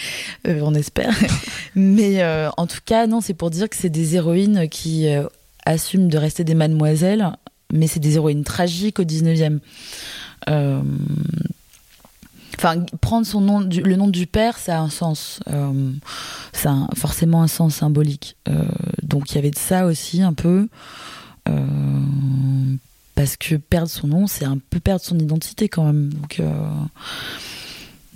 [0.44, 1.14] on espère.
[1.74, 2.22] Mais
[2.56, 5.06] en tout cas, non, c'est pour dire que c'est des héroïnes qui
[5.64, 7.32] assument de rester des mademoiselles,
[7.72, 9.60] mais c'est des héroïnes tragiques au 19e.
[12.54, 15.40] Euh, enfin, prendre son nom, le nom du père, ça a un sens.
[15.48, 15.92] Euh,
[16.52, 18.36] ça a forcément un sens symbolique.
[18.48, 18.64] Euh,
[19.02, 20.68] donc il y avait de ça aussi un peu.
[23.14, 26.12] parce que perdre son nom, c'est un peu perdre son identité quand même.
[26.12, 26.42] Donc,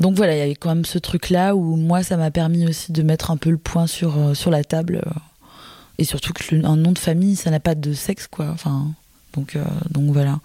[0.01, 2.92] donc voilà, il y avait quand même ce truc-là où moi, ça m'a permis aussi
[2.92, 5.03] de mettre un peu le point sur, sur la table.
[5.98, 8.48] et surtout que un nom de famille, ça n'a pas de sexe, quoi.
[8.53, 8.88] Enfin,
[9.35, 9.57] donc,
[9.90, 10.40] donc voilà.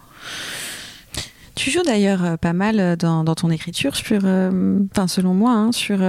[1.55, 5.51] Tu joues d'ailleurs euh, pas mal euh, dans, ton écriture sur, euh, enfin selon moi,
[5.51, 5.99] hein, sur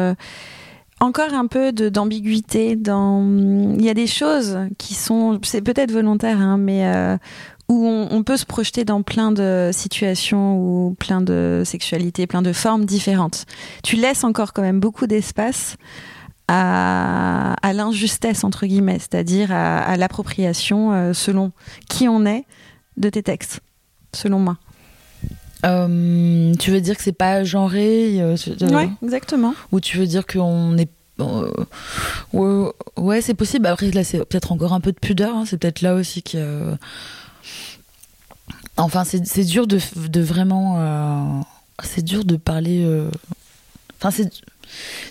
[1.01, 2.73] encore un peu d'ambiguïté.
[2.73, 6.87] Il y a des choses qui sont, c'est peut-être volontaire, hein, mais
[7.69, 12.53] où on, peut se projeter dans plein de situations ou plein de sexualités, plein de
[12.53, 13.45] formes différentes.
[13.83, 15.77] Tu laisses encore quand même beaucoup d'espace
[16.49, 21.53] à, l'injustesse entre guillemets, c'est-à-dire à, à l'appropriation selon
[21.91, 22.45] qui on est
[22.97, 23.61] de tes textes,
[24.15, 24.57] selon moi.
[25.65, 29.55] Euh, tu veux dire que c'est pas genré euh, Ouais, exactement.
[29.73, 33.67] Ou tu veux dire qu'on est euh, ouais, c'est possible.
[33.67, 35.37] Après, là, c'est peut-être encore un peu de pudeur.
[35.37, 35.45] Hein.
[35.47, 36.75] C'est peut-être là aussi que.
[38.77, 41.45] Enfin, c'est dur de, de vraiment.
[41.83, 42.87] c'est dur de parler.
[43.99, 44.31] Enfin, c'est.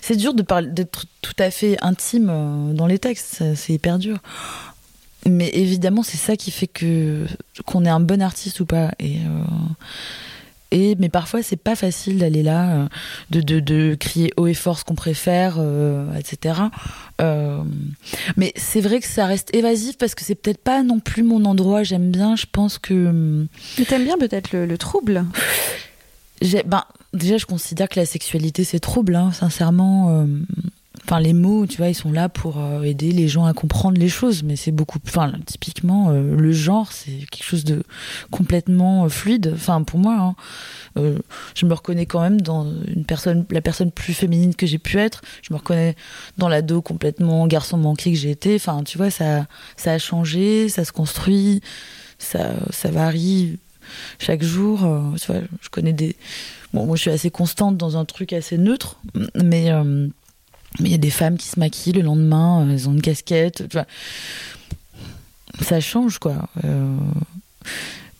[0.02, 4.18] C'est dur de parler d'être tout à fait intime dans les textes, c'est hyper dur.
[5.26, 7.24] Mais évidemment, c'est ça qui fait que
[7.64, 8.90] qu'on est un bon artiste ou pas.
[8.98, 9.20] Et
[10.98, 12.88] mais parfois c'est pas facile d'aller là, euh,
[13.30, 16.60] de, de, de, crier haut et fort ce qu'on préfère, euh, etc.
[17.20, 17.62] Euh,
[18.36, 21.44] mais c'est vrai que ça reste évasif parce que c'est peut-être pas non plus mon
[21.44, 21.82] endroit.
[21.82, 23.46] J'aime bien, je pense que.
[23.76, 25.24] Tu aimes bien peut-être le, trouble.
[26.66, 30.26] Ben, déjà, je considère que la sexualité c'est trouble, hein, sincèrement
[31.04, 33.98] enfin les mots tu vois ils sont là pour euh, aider les gens à comprendre
[33.98, 37.82] les choses mais c'est beaucoup enfin typiquement euh, le genre c'est quelque chose de
[38.30, 40.34] complètement euh, fluide enfin pour moi
[40.96, 41.14] hein.
[41.54, 44.98] je me reconnais quand même dans une personne la personne plus féminine que j'ai pu
[44.98, 45.94] être je me reconnais
[46.38, 50.68] dans l'ado complètement garçon manqué que j'ai été enfin tu vois ça ça a changé
[50.68, 51.60] ça se construit
[52.18, 53.58] ça ça varie
[54.18, 54.78] chaque jour
[55.20, 56.16] tu vois je connais des
[56.72, 58.96] bon moi je suis assez constante dans un truc assez neutre
[59.34, 59.70] mais
[60.80, 63.02] mais il y a des femmes qui se maquillent le lendemain, euh, elles ont une
[63.02, 63.86] casquette, tu vois.
[65.60, 66.48] Ça change, quoi.
[66.64, 66.96] Euh,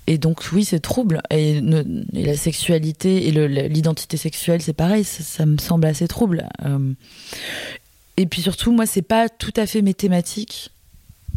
[0.07, 1.21] et donc, oui, c'est trouble.
[1.31, 1.61] Et,
[2.13, 6.49] la sexualité et l'identité sexuelle, c'est pareil, ça, me semble assez trouble.
[6.65, 6.93] Euh,
[8.17, 10.71] et puis surtout, moi, c'est pas tout à fait mes thématiques.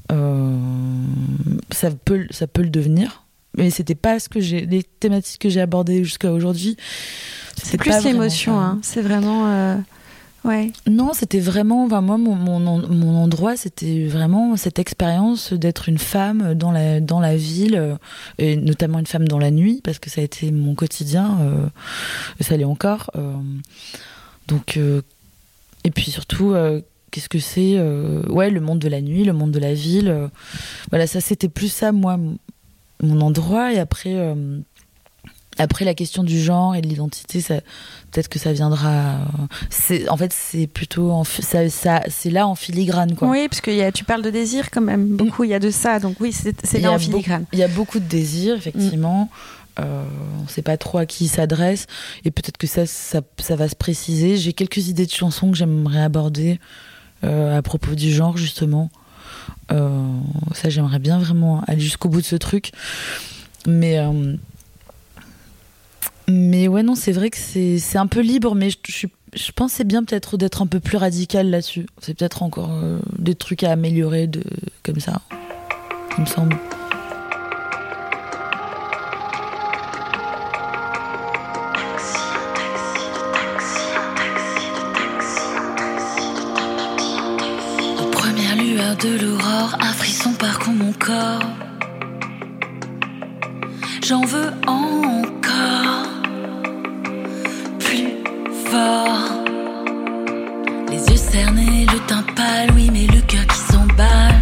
[0.09, 3.23] ça, peut, ça peut le devenir.
[3.55, 6.77] Mais c'était pas ce que j'ai, les thématiques que j'ai abordées jusqu'à aujourd'hui.
[7.63, 8.77] C'est plus l'émotion, hein.
[8.83, 9.81] c'est vraiment.
[10.87, 16.53] Non, c'était vraiment, enfin, moi, mon, mon, endroit, c'était vraiment cette expérience d'être une femme
[16.53, 17.95] dans la, dans la ville, euh,
[18.37, 21.67] et notamment une femme dans la nuit, parce que ça a été mon quotidien, euh,
[22.39, 23.11] ça l'est encore.
[23.15, 23.33] Euh.
[24.47, 24.79] donc,
[25.83, 26.55] et puis surtout,
[27.11, 27.79] qu'est-ce que c'est
[28.29, 30.29] Ouais, le monde de la nuit, le monde de la ville.
[30.89, 32.17] voilà, ça, c'était plus ça, moi,
[33.03, 34.15] mon endroit, et après
[35.57, 37.41] après la question du genre et de l'identité,
[38.11, 39.19] peut-être que ça viendra.
[39.69, 43.27] C'est en fait c'est plutôt en, ça, ça c'est là en filigrane quoi.
[43.29, 45.43] Oui, parce que y a, tu parles de désir quand même beaucoup.
[45.43, 47.45] Il y a de ça, donc oui, c'est là en filigrane.
[47.53, 49.29] Il y a beaucoup de désir effectivement.
[49.79, 50.03] Euh,
[50.39, 51.85] on ne sait pas trop à qui il s'adresse
[52.25, 54.35] et peut-être que ça, ça, ça, va se préciser.
[54.35, 56.59] J'ai quelques idées de chansons que j'aimerais aborder
[57.23, 58.89] euh, à propos du genre justement.
[59.71, 60.01] Euh,
[60.53, 62.71] ça, j'aimerais bien vraiment aller jusqu'au bout de ce truc.
[63.67, 63.99] Mais
[66.29, 69.83] mais ouais, non, c'est vrai que c'est un peu libre, mais je, je, je pensais
[69.85, 71.85] bien peut-être d'être un peu plus radical là-dessus.
[72.01, 74.43] C'est peut-être encore euh, des trucs à améliorer de,
[74.83, 75.21] comme ça,
[76.17, 76.57] il me semble.
[88.01, 91.39] Aux premières lueurs de l'aurore, un frisson parcourt mon corps.
[94.05, 95.36] J'en veux encore.
[100.89, 104.36] Les yeux cernés, le teint pâle, oui, mais le cœur qui s'emballe.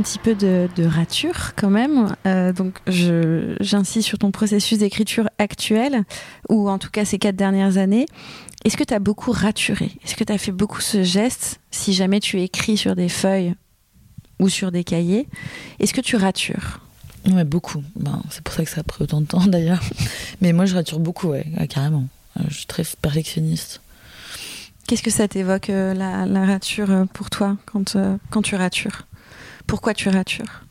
[0.00, 2.16] Un petit peu de, rature quand même.
[2.26, 6.04] Euh, donc, j'insiste sur ton processus d'écriture actuel,
[6.48, 8.06] ou en tout cas ces quatre dernières années.
[8.64, 9.90] Est-ce que tu as beaucoup raturé?
[10.02, 13.54] Est-ce que tu as fait beaucoup ce geste si jamais tu écris sur des feuilles
[14.38, 15.28] ou sur des cahiers?
[15.80, 16.80] Est-ce que tu ratures?
[17.26, 17.82] Ouais, beaucoup.
[17.96, 19.82] Ben, c'est pour ça que ça a pris autant de temps d'ailleurs.
[20.40, 22.06] Mais moi, je rature beaucoup, ouais, carrément.
[22.38, 23.82] Euh, je suis très perfectionniste.
[24.86, 27.98] Qu'est-ce que ça t'évoque, euh, la, la, rature, pour toi, quand,
[28.30, 29.06] quand tu ratures?
[29.70, 30.64] Pourquoi tu ratures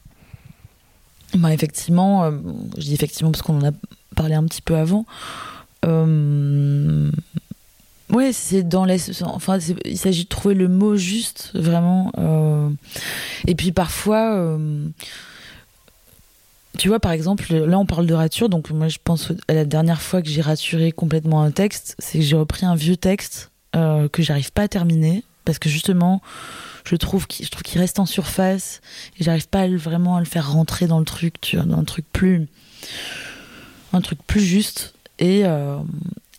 [1.35, 2.31] bah effectivement, euh,
[2.75, 3.71] je dis effectivement parce qu'on en a
[4.15, 5.05] parlé un petit peu avant.
[5.85, 7.11] Euh,
[8.09, 12.11] ouais, c'est dans les, enfin, il s'agit de trouver le mot juste, vraiment.
[12.17, 12.69] Euh,
[13.45, 14.57] et puis parfois,
[16.77, 19.65] tu vois, par exemple, là on parle de rature, donc moi je pense à la
[19.65, 23.51] dernière fois que j'ai raturé complètement un texte, c'est que j'ai repris un vieux texte
[23.73, 26.23] que j'arrive pas à terminer parce que justement
[26.85, 28.81] je trouve qu'il reste en surface
[29.19, 32.05] et j'arrive pas vraiment à le faire rentrer dans le truc tu dans un truc
[32.11, 32.47] plus
[33.93, 34.93] un truc plus juste.
[35.19, 35.77] Et euh,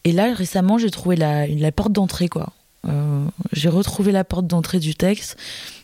[0.04, 2.52] là récemment j'ai trouvé la la porte d'entrée quoi.
[2.88, 5.36] Euh, j'ai retrouvé la porte d'entrée du texte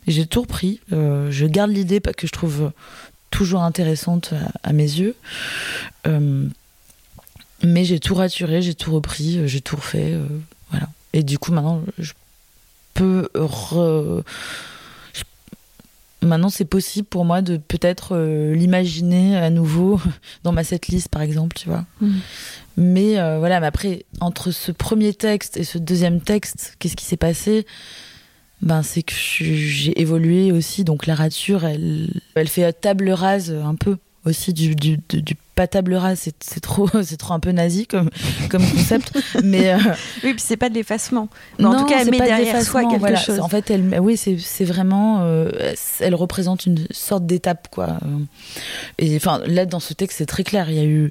[0.07, 0.81] et j'ai tout repris.
[0.93, 2.73] Euh, je garde l'idée que je trouve
[3.31, 5.15] toujours intéressante à, mes yeux.
[7.63, 10.15] Mais j'ai tout raturé j'ai tout repris j'ai tout refait
[10.71, 10.89] voilà.
[11.13, 12.13] Et du coup maintenant je
[12.97, 13.29] peux
[16.23, 20.01] Maintenant, c'est possible pour moi de peut-être euh, l'imaginer à nouveau
[20.45, 21.85] dans ma setlist, par exemple, tu vois.
[22.01, 22.11] Mm.
[22.79, 27.05] Mais euh, voilà, mais après, entre ce premier texte et ce deuxième texte, qu'est-ce qui
[27.05, 27.67] s'est passé?
[28.63, 33.75] Ben, c'est que j'ai évolué aussi, donc la rature, elle, elle fait table rase un
[33.75, 37.87] peu aussi du, du, du, pas table rase, c'est trop, c'est trop un peu nazi
[37.87, 38.11] comme,
[38.51, 39.13] comme concept.
[39.45, 39.79] mais euh,
[40.25, 41.29] oui, puis c'est pas de l'effacement.
[41.63, 43.41] en tout cas, elle met derrière soi quelque chose.
[43.41, 45.51] En fait, elle, oui, c'est vraiment, euh,
[46.01, 47.99] elle représente une sorte d'étape, quoi.
[48.99, 50.69] Et enfin, là, dans ce texte, c'est très clair.
[50.71, 51.11] Il y a eu,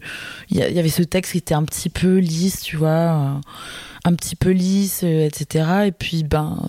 [0.51, 3.41] il y, avait ce texte qui était un petit peu lisse, tu vois,
[4.03, 5.65] un petit peu lisse, etc.
[5.87, 6.59] Et puis, ben,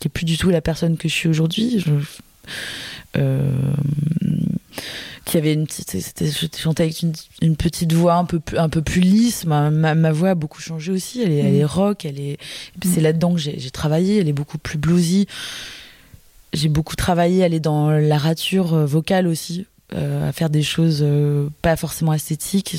[0.00, 1.80] qui est plus du tout la personne que je suis aujourd'hui.
[1.80, 1.92] Je,
[3.16, 3.50] euh,
[5.26, 7.02] qui avait une petite, je chantais avec
[7.42, 9.44] une, petite voix un peu plus, un peu plus lisse.
[9.44, 11.20] Ma, ma, voix a beaucoup changé aussi.
[11.20, 11.66] Elle est, elle est mm.
[11.66, 12.04] rock.
[12.04, 12.38] Elle est,
[12.84, 13.02] c'est mm.
[13.02, 14.20] là-dedans que j'ai travaillé.
[14.20, 15.26] Elle est beaucoup plus bluesy.
[16.52, 17.40] J'ai beaucoup travaillé.
[17.40, 21.74] Elle est dans la rature euh, vocale aussi, euh, à faire des choses euh, pas
[21.74, 22.76] forcément esthétiques.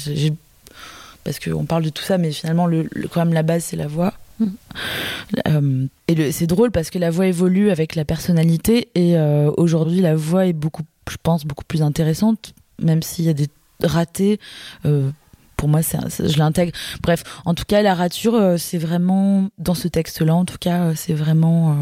[1.25, 3.87] Parce qu'on parle de tout ça, mais finalement, le, quand même, la base, c'est la
[3.87, 4.13] voix.
[4.39, 5.87] Mm.
[6.07, 9.17] et c'est drôle parce que la voix évolue avec la personnalité et
[9.57, 13.47] aujourd'hui la voix est beaucoup je pense, beaucoup plus intéressante, même s'il y a des
[13.83, 14.39] ratés.
[14.85, 15.09] Euh,
[15.55, 16.71] pour moi, je l'intègre.
[17.01, 20.83] Bref, en tout cas, la rature, euh, c'est vraiment, dans ce texte-là, en tout cas,
[20.83, 21.75] euh, c'est vraiment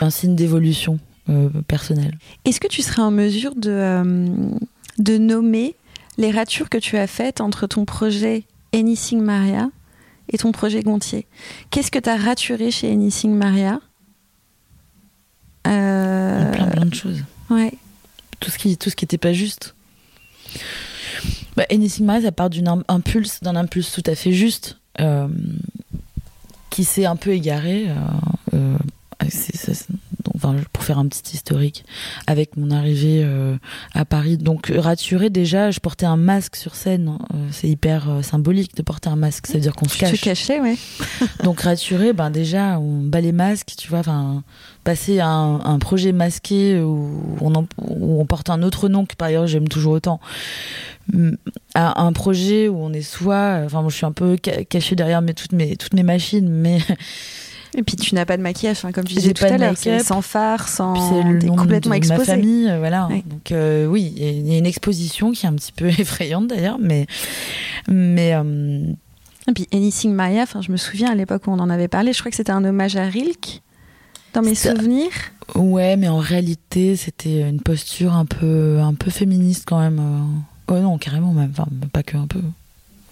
[0.00, 0.98] un signe d'évolution
[1.68, 2.18] personnelle.
[2.44, 4.02] Est-ce que tu serais en mesure de,
[4.98, 5.76] de nommer
[6.18, 8.42] les ratures que tu as faites entre ton projet
[8.74, 9.70] Anything Maria
[10.28, 11.26] et ton projet Gontier?
[11.70, 13.78] Qu'est-ce que tu as raturé chez Anything Maria?
[15.62, 17.22] Plein, plein de choses.
[17.48, 17.74] Ouais
[18.40, 19.74] tout ce qui tout pas juste.
[21.56, 25.28] Bah, Anything Maria, ça part d'une impulse, d'un impulse tout à fait juste, euh,
[26.70, 27.88] qui s'est un peu égaré.
[28.54, 28.76] Euh,
[30.34, 31.84] enfin, pour faire un petit historique,
[32.26, 33.56] avec mon arrivée euh,
[33.94, 34.38] à Paris.
[34.38, 37.08] Donc raturé déjà, je portais un masque sur scène.
[37.08, 37.18] Hein.
[37.34, 40.16] Euh, c'est hyper euh, symbolique de porter un masque, ça veut dire qu'on se cache.
[40.16, 40.76] Se cacher, ouais.
[41.44, 44.00] Donc raturé, ben déjà on bat les masques, tu vois.
[44.00, 44.42] Enfin,
[44.84, 49.28] passer à un, projet masqué où on, où on porte un autre nom que par
[49.28, 50.20] ailleurs j'aime toujours autant
[51.74, 55.22] à un projet où on est soit enfin moi je suis un peu caché derrière
[55.22, 56.78] mes toutes mes toutes mes machines mais
[57.74, 60.22] Et puis tu n'as pas de maquillage, hein, comme tu disais tout à l'heure, sans
[60.22, 63.08] phare, sans c'est complètement de, ma famille, euh, voilà.
[63.26, 66.78] Donc euh, oui, il y a une exposition qui est un petit peu effrayante d'ailleurs,
[66.80, 67.06] mais
[67.88, 68.82] mais euh,
[69.48, 72.12] Et puis Anything Maya, enfin je me souviens à l'époque où on en avait parlé,
[72.12, 73.62] je crois que c'était un hommage à Rilke
[74.34, 75.12] dans mes souvenirs.
[75.54, 80.00] Ouais, mais en réalité, c'était une posture un peu un peu féministe quand même.
[80.68, 82.40] Oh non, carrément même, enfin pas que un peu.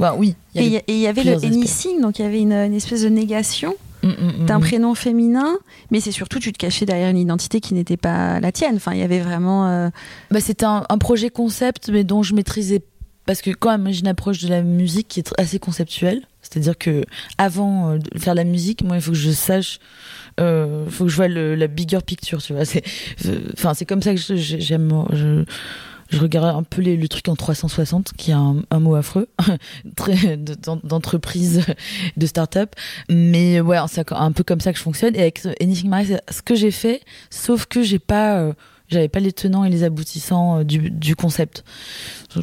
[0.00, 0.34] Bah, oui.
[0.54, 3.74] et il y avait le anything, donc il y avait une, une espèce de négation.
[4.02, 5.58] Mm, mm, d'un mm, prénom féminin,
[5.90, 8.76] mais c'est surtout tu te cachais derrière une identité qui n'était pas la tienne.
[8.76, 9.66] Enfin, il y avait vraiment.
[9.68, 9.90] Euh,
[10.30, 12.82] bah, c'était un, projet concept, mais dont je maîtrisais
[13.26, 16.22] parce que quand même j'ai une approche de la musique qui est assez conceptuelle.
[16.40, 17.04] C'est-à-dire que
[17.36, 19.80] avant euh, de faire la musique, moi, il faut que je sache,
[20.40, 22.64] euh, il faut que je vois la bigger picture, tu vois.
[22.64, 22.82] C'est,
[23.52, 25.04] enfin, c'est comme ça que j'aime.
[26.08, 29.28] Je, regarde un peu les, le truc en 360, qui est un, mot affreux,
[30.84, 31.64] d'entreprise,
[32.16, 32.74] de start-up.
[33.08, 35.14] Mais ouais, c'est un peu comme ça que je fonctionne.
[35.14, 38.52] Et avec Anything Maria, c'est ce que j'ai fait, sauf que j'ai pas euh,
[38.88, 41.64] J'avais pas les tenants et les aboutissants euh, du, du concept.
[42.34, 42.40] Je,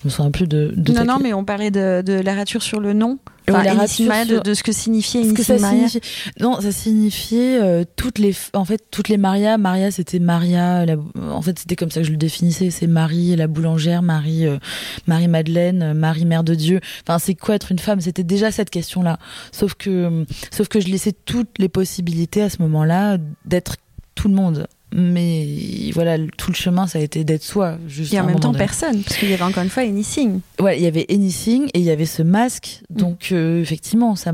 [0.00, 0.72] je me souviens plus de.
[0.76, 3.18] de non, non, mais on parlait de, de la rature sur le nom.
[3.50, 5.88] Enfin, la Maya, de, de ce que signifiait Ce que ça Maria.
[5.88, 6.00] signifie.
[6.40, 8.34] Non, ça signifiait euh, toutes les.
[8.54, 9.58] En fait, toutes les Maria.
[9.58, 10.84] Maria, c'était Maria.
[10.86, 10.96] la-
[11.30, 12.70] En fait, c'était comme ça que je le définissais.
[12.70, 14.58] C'est Marie, la boulangère, Marie, euh,
[15.06, 16.80] Marie Madeleine, euh, Marie Mère de Dieu.
[17.06, 18.00] Enfin, c'est quoi être une femme?
[18.00, 19.18] C'était déjà cette question-là.
[19.52, 23.76] Sauf que, sauf que je laissais toutes les possibilités à ce moment-là d'être
[24.14, 24.66] tout le monde.
[24.92, 27.76] Mais voilà, tout le chemin, ça a été d'être soi.
[27.86, 28.64] Juste Et en même temps, donné.
[28.64, 30.40] personne, parce qu'il y avait encore une fois Ennising.
[30.60, 32.80] Ouais, il y avait Anything et il y avait ce masque.
[32.88, 32.96] Mm.
[32.96, 34.32] Donc, euh, effectivement, ça,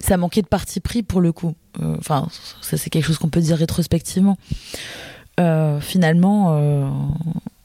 [0.00, 1.54] ça manquait de parti pris pour le coup.
[1.82, 2.28] Euh, Enfin,
[2.62, 4.38] ça, c'est quelque chose qu'on peut dire rétrospectivement.
[5.38, 6.90] Euh, finalement,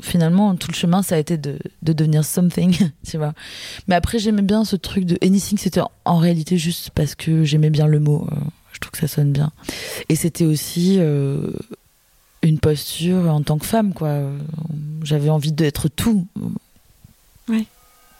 [0.01, 2.77] finalement, tout le chemin, ça a été de, de devenir something,
[3.07, 3.33] tu vois.
[3.87, 7.69] Mais après, j'aimais bien ce truc de Anything, c'était en, réalité juste parce que j'aimais
[7.69, 8.27] bien le mot.
[8.73, 9.51] Je trouve que ça sonne bien.
[10.09, 10.99] Et c'était aussi
[12.43, 14.19] une posture en tant que femme, quoi.
[15.03, 16.27] J'avais envie d'être tout.
[17.49, 17.65] Ouais.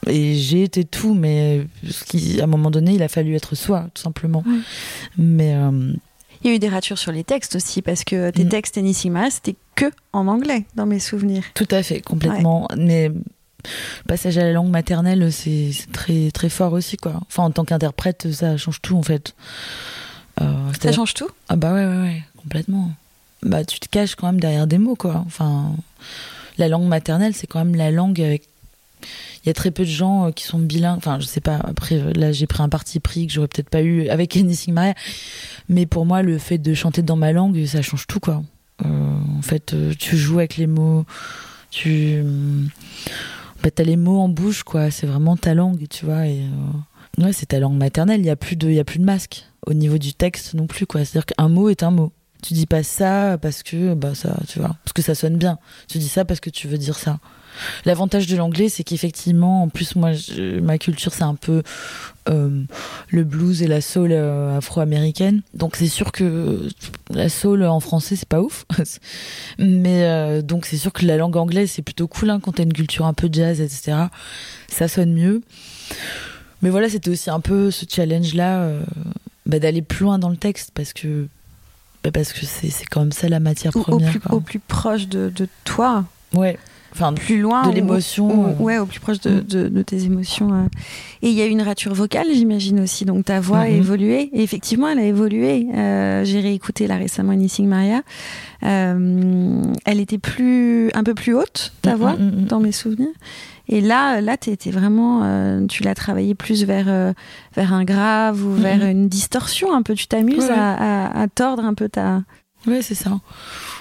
[0.06, 3.54] Et j'ai été tout, mais ce qui, à un moment donné, il a fallu être
[3.54, 4.42] soi, tout simplement.
[4.46, 4.58] Ouais.
[5.16, 5.92] Mais euh,
[6.42, 8.48] Il y a eu des ratures sur les textes aussi, parce que tes Mm.
[8.50, 11.42] textes Ennising Maya, c'était que en anglais, dans mes souvenirs.
[11.54, 12.68] tout à fait, complètement.
[12.76, 13.22] Mais le
[14.06, 17.14] passage à la langue maternelle, c'est très très fort aussi, quoi.
[17.28, 19.34] Enfin, en tant qu'interprète, ça change tout, en fait.
[20.42, 20.44] Euh,
[20.82, 21.28] Ça change tout?
[21.48, 22.90] Ah bah ouais, ouais, ouais, complètement.
[23.44, 25.22] Bah tu te caches quand même derrière des mots, quoi.
[25.26, 25.72] Enfin,
[26.58, 28.48] la langue maternelle, c'est quand même la langue avec.
[29.44, 30.96] Il y a très peu de gens euh, qui sont bilingues.
[30.96, 31.56] Enfin, je sais pas.
[31.56, 34.72] Après, euh, là, j'ai pris un parti pris que j'aurais peut-être pas eu avec Anything
[34.72, 34.94] Maria.
[35.68, 38.42] Mais pour moi, le fait de chanter dans ma langue, ça change tout, quoi.
[38.84, 38.88] Euh,
[39.38, 41.04] en fait, tu joues avec les mots.
[41.70, 42.24] Tu.
[43.62, 44.90] Bah, t'as les mots en bouche, quoi.
[44.90, 46.26] C'est vraiment ta langue, tu vois.
[46.26, 46.40] Et.
[47.18, 48.20] Ouais, c'est ta langue maternelle.
[48.20, 50.66] Il y a plus de, y a plus de masque au niveau du texte non
[50.66, 51.04] plus, quoi.
[51.04, 52.10] C'est-à-dire qu'un mot est un mot.
[52.44, 55.58] Tu dis pas ça parce que, bah ça, tu vois, parce que ça sonne bien.
[55.88, 57.18] Tu dis ça parce que tu veux dire ça.
[57.86, 60.10] L'avantage de l'anglais, c'est qu'effectivement, en plus, moi,
[60.60, 61.62] ma culture, c'est un peu
[62.28, 62.64] euh,
[63.08, 65.40] le blues et la soul euh, afro-américaine.
[65.54, 66.68] Donc, c'est sûr que
[67.08, 68.66] la soul en français, c'est pas ouf.
[69.58, 72.64] Mais euh, donc, c'est sûr que la langue anglaise, c'est plutôt cool hein, quand t'as
[72.64, 74.08] une culture un peu jazz, etc.
[74.68, 75.40] Ça sonne mieux.
[76.60, 78.68] Mais voilà, c'était aussi un peu ce challenge-là
[79.46, 81.28] bah, d'aller plus loin dans le texte parce que
[82.12, 84.10] parce que c'est c'est quand même ça la matière au première.
[84.10, 84.34] plus, quoi.
[84.36, 86.58] au plus proche de, de toi, Ouais.
[86.96, 87.68] Enfin, plus loin.
[87.68, 88.62] de l'émotion, euh.
[88.62, 89.40] Ouais, au plus proche de, Mm.
[89.42, 90.52] de- de tes émotions.
[90.52, 90.66] euh.
[91.22, 93.04] Et il y a eu une rature vocale, j'imagine aussi.
[93.04, 93.74] Donc ta voix a Mhm.
[93.78, 94.30] évolué.
[94.32, 95.66] Et effectivement, elle a évolué.
[95.74, 98.02] Euh, J'ai réécouté là récemment Anything Maria.
[98.62, 102.44] Euh, elle était plus, un peu plus haute, ta Mm, voix, mm, mm, mm.
[102.46, 103.08] dans mes souvenirs.
[103.68, 107.12] Et là, là, t'étais vraiment, euh, tu l'as travaillé plus vers euh,
[107.56, 109.94] vers un grave ou vers une distorsion un peu.
[109.94, 112.22] Tu t'amuses Ouais, à, à- à tordre un peu ta.
[112.66, 113.20] Ouais, c'est ça.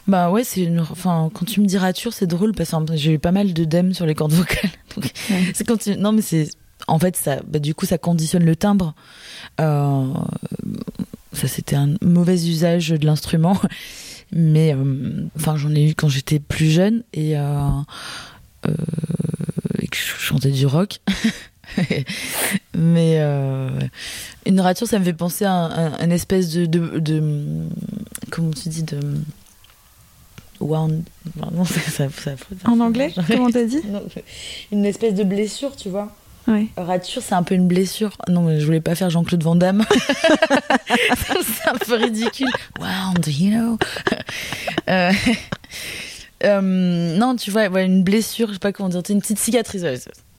[0.08, 0.80] Bah ouais, c'est une.
[0.82, 3.64] Enfin, quand tu me dis rature, c'est drôle parce que j'ai eu pas mal de
[3.66, 4.72] dèmes sur les cordes vocales.
[4.96, 5.52] Donc, Ouais.
[5.54, 5.96] c'est quand tu...
[5.98, 6.50] Non, mais c'est.
[6.88, 8.94] En fait, ça, bah, du coup, ça conditionne le timbre.
[9.62, 10.06] Euh,
[11.32, 13.58] Ça, c'était un mauvais usage de l'instrument.
[14.36, 14.76] Mais,
[15.36, 17.68] enfin, j'en ai eu quand j'étais plus jeune et, euh,
[19.84, 21.00] et que je chantais du rock.
[22.76, 23.70] mais euh,
[24.46, 27.68] une rature, ça me fait penser à, un- à espèce de, de, de-
[28.32, 29.00] comment tu dis de
[30.60, 31.04] wound.
[31.38, 32.32] Non, ça, ça, ça-
[32.66, 34.02] En anglais, comment t'as dit Non,
[34.72, 36.16] Une espèce de blessure, tu vois.
[36.48, 36.68] Ouais.
[36.76, 38.18] Rature, c'est un peu une blessure.
[38.28, 39.86] Non, mais je voulais pas faire Jean-Claude Van Damme.
[41.18, 42.50] c'est un peu ridicule.
[42.80, 43.78] Wound, you know.
[44.90, 45.12] Euh,
[46.44, 49.84] euh, non, tu vois, une blessure, je sais pas comment dire, une petite cicatrice.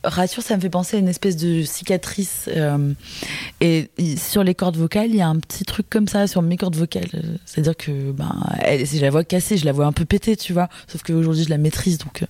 [0.02, 2.48] Rature, ça me fait penser à une espèce de cicatrice.
[2.48, 2.92] euh,
[3.60, 6.58] et sur les cordes vocales, il y a un petit truc comme ça sur mes
[6.58, 7.38] cordes vocales.
[7.46, 10.36] C'est-à-dire que ben, elle, si je la vois cassée, je la vois un peu pétée,
[10.36, 10.68] tu vois.
[10.88, 12.26] Sauf qu'aujourd'hui, je la maîtrise, donc, euh,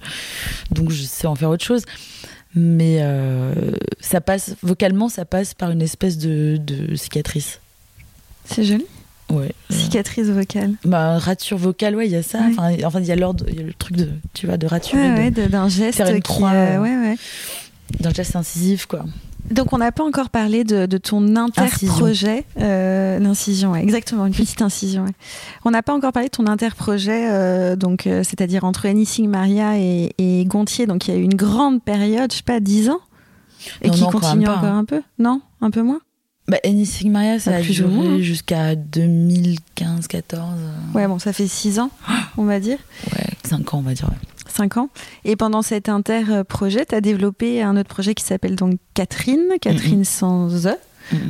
[0.71, 1.83] donc je sais en faire autre chose.
[2.55, 3.03] Mais
[3.99, 7.59] ça passe, vocalement, ça passe par une espèce de, de cicatrice.
[8.45, 8.87] C'est joli.
[9.31, 9.53] Ouais.
[9.71, 10.73] Euh, Cicatrice vocale.
[10.85, 12.39] bah, rature vocale, ouais, il y a ça.
[12.41, 12.53] Ouais.
[12.57, 15.69] Enfin, enfin, il y a l'ordre, le truc de, tu vois, de raturer, Ouais, d'un
[15.69, 17.17] geste faire une qui, croix, euh, euh, ouais, ouais.
[18.01, 19.05] d'un geste incisif, quoi.
[19.51, 24.63] Donc on n'a pas encore parlé de, de ton interprojet, euh, l'incision, exactement, une petite
[24.63, 25.05] incision.
[25.67, 29.79] On n'a pas encore parlé de ton interprojet, euh, donc euh, c'est-à-dire entre Anything Maria
[29.79, 30.87] et, et Gontier.
[30.87, 33.01] Donc il y a eu une grande période, je sais pas, 10 ans,
[33.83, 34.79] et Non, qui non, continue encore hein.
[34.79, 35.03] un peu?
[35.19, 36.01] Non, un peu moins?
[36.47, 38.09] Bah, Anything Maria, ça a moins, hein.
[38.09, 40.37] duré jusqu'à 2015-14.
[40.95, 41.91] Ouais, bon, ça fait 6 ans,
[42.37, 42.79] on va dire.
[43.13, 44.09] Ouais, 5 ans, on va dire.
[44.09, 44.17] ouais.
[44.49, 44.89] 5 ans.
[45.25, 50.05] Et pendant cet interprojet, tu as développé un autre projet qui s'appelle donc Catherine, Catherine
[50.05, 50.77] sans E.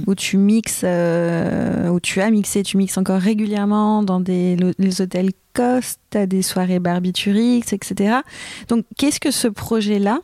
[0.06, 5.00] Où tu mixes, euh, où tu as mixé, tu mixes encore régulièrement dans des, les
[5.00, 8.16] hôtels Coste, t'as des soirées Barbiturix, etc.
[8.68, 10.20] Donc, qu'est-ce que ce projet-là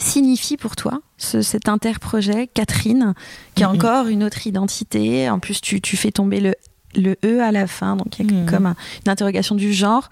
[0.00, 3.14] signifie pour toi, ce- cet interprojet, Catherine,
[3.54, 3.74] qui a Mhm.
[3.76, 6.54] encore une autre identité En plus, tu, tu fais tomber le,
[6.94, 8.46] le E à la fin, donc il y a Mhm.
[8.46, 8.76] comme un-
[9.06, 10.08] une interrogation du genre.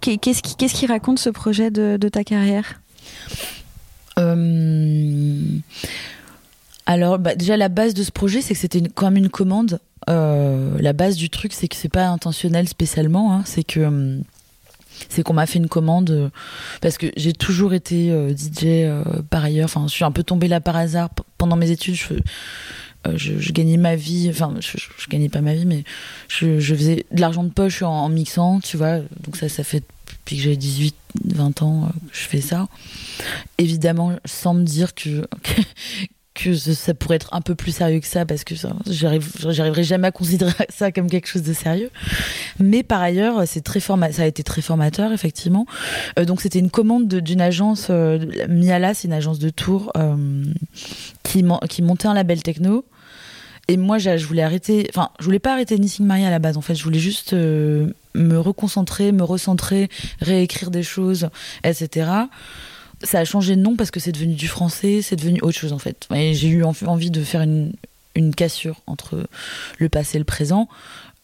[0.00, 2.80] Qu'est- Qu'est-ce qui, qu'est-ce qui raconte ce projet de, de ta carrière?
[4.18, 5.40] Euh,
[6.86, 9.30] Alors, bah, déjà, la base de ce projet, c'est que c'était une- quand même une
[9.30, 9.78] commande.
[10.10, 13.32] Euh, la base du truc, c'est que c'est pas intentionnel spécialement.
[13.32, 13.42] hein.
[13.46, 14.22] c'est que hum,
[15.08, 16.28] c'est qu'on m'a fait une commande euh,
[16.80, 19.64] parce que j'ai toujours été euh, DJ euh, par ailleurs.
[19.64, 21.96] Enfin, je suis un peu tombée là par hasard pendant mes études.
[23.14, 24.28] Je, gagnais ma vie.
[24.30, 25.84] Enfin, je, je, gagnais pas ma vie, mais
[26.28, 28.98] je, faisais de l'argent de poche en, en mixant, tu vois.
[29.24, 30.94] Donc ça, ça fait depuis que j'ai 18,
[31.24, 32.68] 20 ans que je fais ça
[33.58, 35.26] évidemment sans me dire que
[36.34, 38.54] que ça pourrait être un peu plus sérieux que ça parce que
[38.86, 41.90] j'arriverai jamais à considérer ça comme quelque chose de sérieux.
[42.58, 45.66] Mais par ailleurs c'est très forma ça a été très formateur effectivement.
[46.18, 48.18] Euh, donc c'était une commande de- d'une agence euh,
[48.48, 50.44] Miala c'est une agence de tour euh,
[51.22, 52.84] qui qui montait un label techno.
[53.68, 56.56] Et moi je voulais arrêter enfin je voulais pas arrêter Nissing Maria à la base
[56.56, 56.74] en fait.
[56.74, 59.88] Je voulais juste euh, me reconcentrer me recentrer
[60.20, 61.28] réécrire des choses
[61.62, 62.06] etc
[63.02, 65.72] ça a changé de nom parce que c'est devenu du français, c'est devenu autre chose
[65.72, 66.08] en fait.
[66.10, 67.72] J'ai eu en- envie de faire une,
[68.36, 69.26] cassure entre
[69.78, 70.68] le passé et le présent.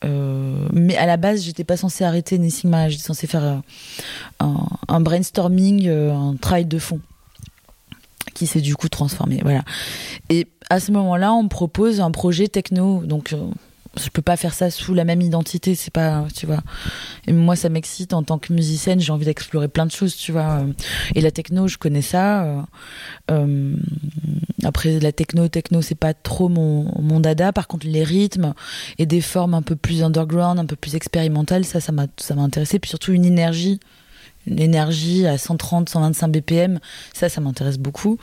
[0.05, 3.45] Euh, mais à la base, j'étais pas censée arrêter Nessigma, j'étais censée faire
[4.41, 4.47] euh,
[4.89, 7.01] un, brainstorming, euh, un travail de fond
[8.35, 9.41] qui s'est du coup transformé.
[9.43, 9.65] Voilà.
[10.31, 13.35] Et à ce moment-là, on me propose un projet techno, donc
[13.99, 16.61] je peux pas faire ça sous la même identité, c'est pas, tu vois.
[17.29, 20.63] Moi, ça m'excite en tant que musicienne, j'ai envie d'explorer plein de choses, tu vois.
[21.15, 22.45] Et la techno, je connais ça.
[22.45, 22.63] euh,
[23.31, 23.75] euh,
[24.65, 27.53] après, la techno, techno, c'est pas trop mon, mon dada.
[27.53, 28.55] Par contre, les rythmes
[28.99, 32.35] et des formes un peu plus underground, un peu plus expérimentales, ça, ça m'a, ça
[32.35, 32.79] m'a intéressé.
[32.79, 33.81] Puis surtout une énergie,
[34.47, 36.81] une énergie à 130, 125 BPM,
[37.13, 38.19] ça, ça m'intéresse beaucoup.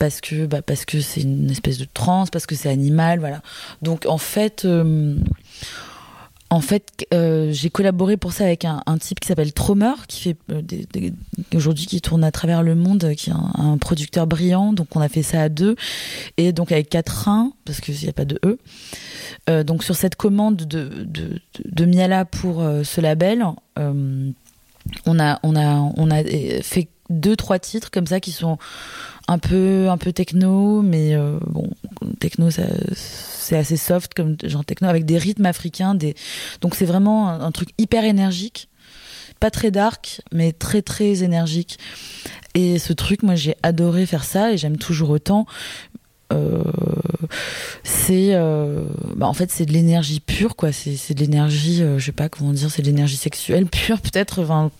[0.00, 3.42] Parce que, bah, parce c'est une espèce de trance, parce que c'est animal, voilà.
[3.82, 5.14] Donc, en fait, euh,
[7.12, 10.62] euh, j'ai collaboré pour ça avec un, type qui s'appelle Tromer, qui fait euh,
[11.54, 14.72] aujourd'hui qui tourne à travers le monde, qui est un, producteur brillant.
[14.72, 15.76] Donc on a fait ça à deux
[16.38, 19.62] et donc avec quatre reins parce qu'il n'y a pas de e.
[19.64, 21.06] Donc sur cette commande de
[21.64, 23.44] de, Miala pour ce label,
[23.76, 26.24] on a
[26.62, 28.58] fait deux trois titres comme ça qui sont
[29.30, 31.70] un peu un peu techno, mais euh, bon
[32.18, 36.16] techno c'est assez soft comme genre techno avec des rythmes africains des
[36.60, 38.68] donc c'est vraiment un truc hyper énergique.
[39.38, 41.78] Pas très dark mais très très énergique.
[42.54, 45.46] Et ce truc moi j'ai adoré faire ça et j'aime toujours autant
[46.32, 46.62] Euh,
[47.82, 48.84] c'est euh,
[49.16, 52.12] bah, en fait c'est de l'énergie pure quoi c'est c'est de l'énergie euh, je sais
[52.12, 54.70] pas comment dire c'est de l'énergie sexuelle pure peut-être enfin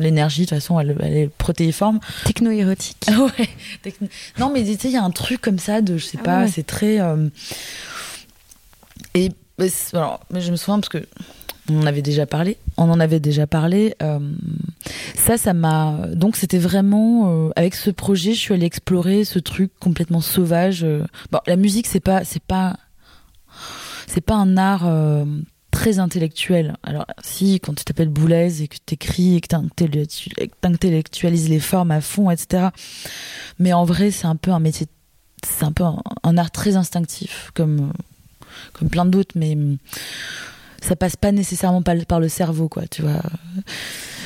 [0.00, 2.96] l'énergie de toute façon elle, elle est protéiforme Techno-érotique.
[3.08, 3.92] ah ouais.
[4.38, 6.24] Non, mais tu sais, il y a un truc comme ça de, je sais Ah
[6.24, 6.48] pas, ouais.
[6.48, 6.98] c'est très.
[9.14, 9.30] Et
[9.92, 11.06] alors, mais je me souviens parce que
[11.70, 12.58] on en avait déjà parlé.
[12.76, 13.94] On en avait déjà parlé.
[14.02, 14.18] euh,
[15.14, 16.08] Ça, ça m'a.
[16.14, 20.84] Donc, c'était vraiment euh, avec ce projet, je suis allée explorer ce truc complètement sauvage.
[20.84, 21.04] euh.
[21.30, 22.76] Bon, la musique, c'est pas, pas,
[24.34, 24.86] un art.
[25.70, 26.76] très intellectuel.
[26.84, 29.48] Alors si quand tu t'appelles Boulez et que t'écris et que
[30.60, 32.68] t'intellectualises les formes à fond, etc.
[33.58, 34.86] Mais en vrai, c'est un peu un métier,
[35.44, 37.92] c'est un peu un, art très instinctif, comme
[38.72, 39.56] comme plein d'autres, mais
[40.84, 43.22] ça passe pas nécessairement par, le- cerveau, quoi, tu vois.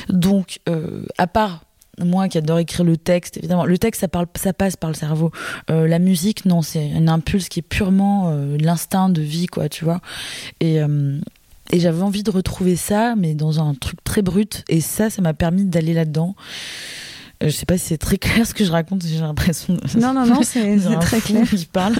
[0.09, 1.63] Donc, euh, à part
[1.99, 4.95] moi qui adore écrire le texte, évidemment, le texte ça parle, ça passe par le
[4.95, 5.31] cerveau.
[5.69, 9.67] Euh, la musique, non, c'est un impulse qui est purement euh, l'instinct de vie, quoi,
[9.67, 9.99] tu vois.
[10.61, 10.79] Et
[11.79, 14.63] j'avais envie de retrouver ça, mais dans un truc très brut.
[14.69, 16.35] Et ça, ça m'a permis d'aller là-dedans.
[17.41, 19.73] Euh, je sais pas si c'est très clair ce que je raconte, j'ai l'impression.
[19.75, 21.47] de- Non, non, non, c'est très clair.
[21.49, 21.95] qui parle.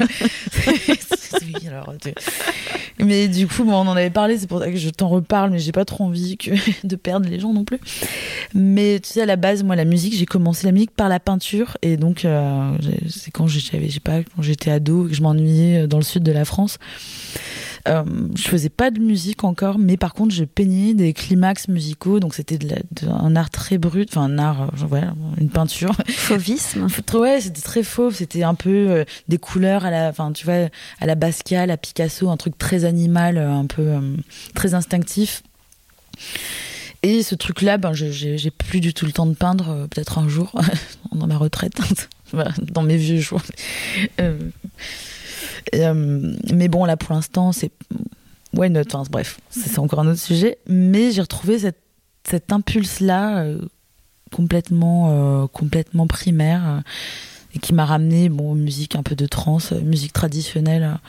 [1.42, 2.14] oui, alors, tu-
[3.04, 5.52] Mais du coup, bon, on en avait parlé, c'est pour ça que je t'en reparle,
[5.52, 6.52] mais j'ai pas trop envie que...
[6.86, 7.80] de perdre les gens non plus.
[8.54, 11.22] Mais tu sais, à la base, moi, la musique, j'ai commencé la musique par la
[11.22, 12.72] peinture, et donc euh,
[13.08, 16.44] c'est quand j'avais, pas, quand j'étais ado, que je m'ennuyais dans le sud de la
[16.44, 16.80] France.
[17.88, 18.04] Euh,
[18.36, 22.34] je faisais pas de musique encore, mais par contre, je peignais des climax musicaux, donc
[22.36, 22.60] c'était
[23.08, 25.96] un art très brut, enfin un art, euh, voilà, une peinture.
[26.08, 26.88] Fauvisme.
[27.14, 30.70] Ouais, c'était très fauve, c'était un peu euh, des couleurs à la, enfin tu vois,
[31.00, 34.00] à la Basquiat, à Picasso, un truc très animal, euh, un peu euh,
[34.54, 35.42] très instinctif.
[37.02, 40.28] Et ce truc-là, ben, je- j'ai plus du tout le temps de peindre, peut-être un
[40.28, 40.52] jour,
[41.14, 41.80] dans ma retraite,
[42.74, 43.42] dans mes vieux jours.
[45.76, 47.72] Euh, mais bon, là, pour l'instant, c'est.
[48.54, 48.82] Ouais, not.
[48.92, 50.58] Enfin, bref, c'est encore un autre sujet.
[50.68, 51.82] Mais j'ai retrouvé cette,
[52.24, 53.60] cet impulse-là euh,
[54.32, 56.84] complètement, euh, complètement primaire
[57.56, 61.00] et qui m'a ramené bon, musique un peu de trance, musique traditionnelle.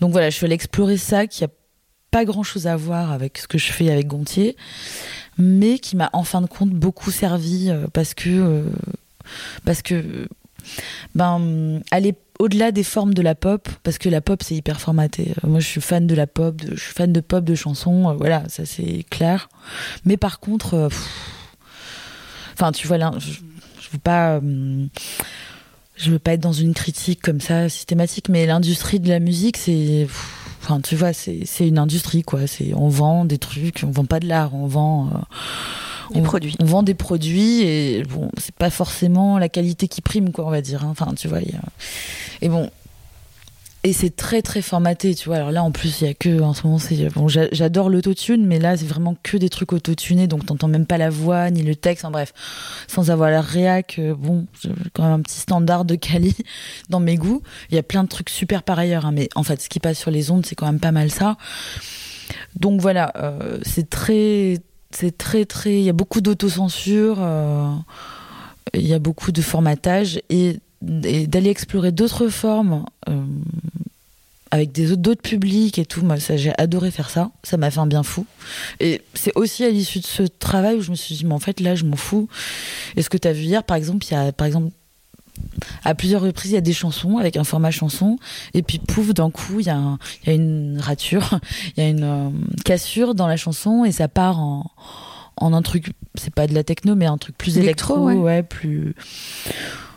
[0.00, 1.48] Donc voilà, je suis allée explorer ça, qui a
[2.10, 4.56] pas grand chose à voir avec ce que je fais avec Gontier,
[5.36, 8.64] mais qui m'a en fin de compte beaucoup servi parce que.
[9.64, 10.28] parce que
[11.14, 15.32] ben, aller au-delà des formes de la pop, parce que la pop c'est hyper formaté.
[15.44, 18.10] Euh, moi je suis fan de la pop, je suis fan de pop, de chansons,
[18.10, 19.48] euh, voilà, ça c'est clair.
[20.04, 20.88] Mais par contre, euh,
[22.54, 23.30] enfin tu vois je,
[23.80, 24.40] je veux pas.
[25.96, 29.56] je veux pas être dans une critique comme ça systématique, mais l'industrie de la musique,
[29.56, 30.08] c'est,
[30.62, 32.46] enfin, tu vois, c'est une industrie quoi.
[32.46, 35.10] C'est, on vend des trucs, on vend pas de l'art, on vend,
[36.22, 36.56] produits.
[36.60, 40.50] On vend des produits et bon, c'est pas forcément la qualité qui prime, quoi, on
[40.50, 40.84] va dire.
[40.84, 40.88] Hein.
[40.90, 41.40] Enfin, tu vois.
[42.40, 42.70] Et bon.
[43.86, 45.36] Et c'est très très formaté, tu vois.
[45.36, 47.28] Alors là, en plus, il y a que, en ce moment, c'est bon.
[47.28, 51.10] J'adore l'autotune, mais là, c'est vraiment que des trucs autotunés, donc t'entends même pas la
[51.10, 52.06] voix ni le texte.
[52.06, 52.32] En bref,
[52.88, 54.46] sans avoir la réac, euh, bon,
[54.94, 56.34] quand même un petit standard de quali
[56.88, 57.42] dans mes goûts.
[57.70, 59.80] Il y a plein de trucs super par ailleurs, hein, mais en fait, ce qui
[59.80, 61.36] passe sur les ondes, c'est quand même pas mal ça.
[62.56, 64.60] Donc voilà, euh, c'est très
[64.94, 65.78] c'est très très.
[65.78, 67.74] Il y a beaucoup d'autocensure, euh,
[68.74, 73.24] il y a beaucoup de formatage et, d'aller explorer d'autres formes euh,
[74.50, 76.04] avec des d'autres publics et tout.
[76.04, 77.30] Moi, j'ai adoré faire ça.
[77.42, 78.26] Ça m'a fait un bien fou.
[78.80, 81.38] Et c'est aussi à l'issue de ce travail où je me suis dit, mais en
[81.38, 82.28] fait, là, je m'en fous.
[82.96, 84.70] Et ce que tu as vu hier, par exemple, il y a par exemple
[85.84, 88.18] à plusieurs reprises, il y a des chansons avec un format chanson,
[88.54, 91.38] et puis pouf, d'un coup, il y, a il y a une rature,
[91.76, 92.30] il y a une euh,
[92.64, 94.70] cassure dans la chanson, et ça part en,
[95.36, 98.42] en un truc, c'est pas de la techno, mais un truc plus électro, ouais.
[98.42, 98.94] plus.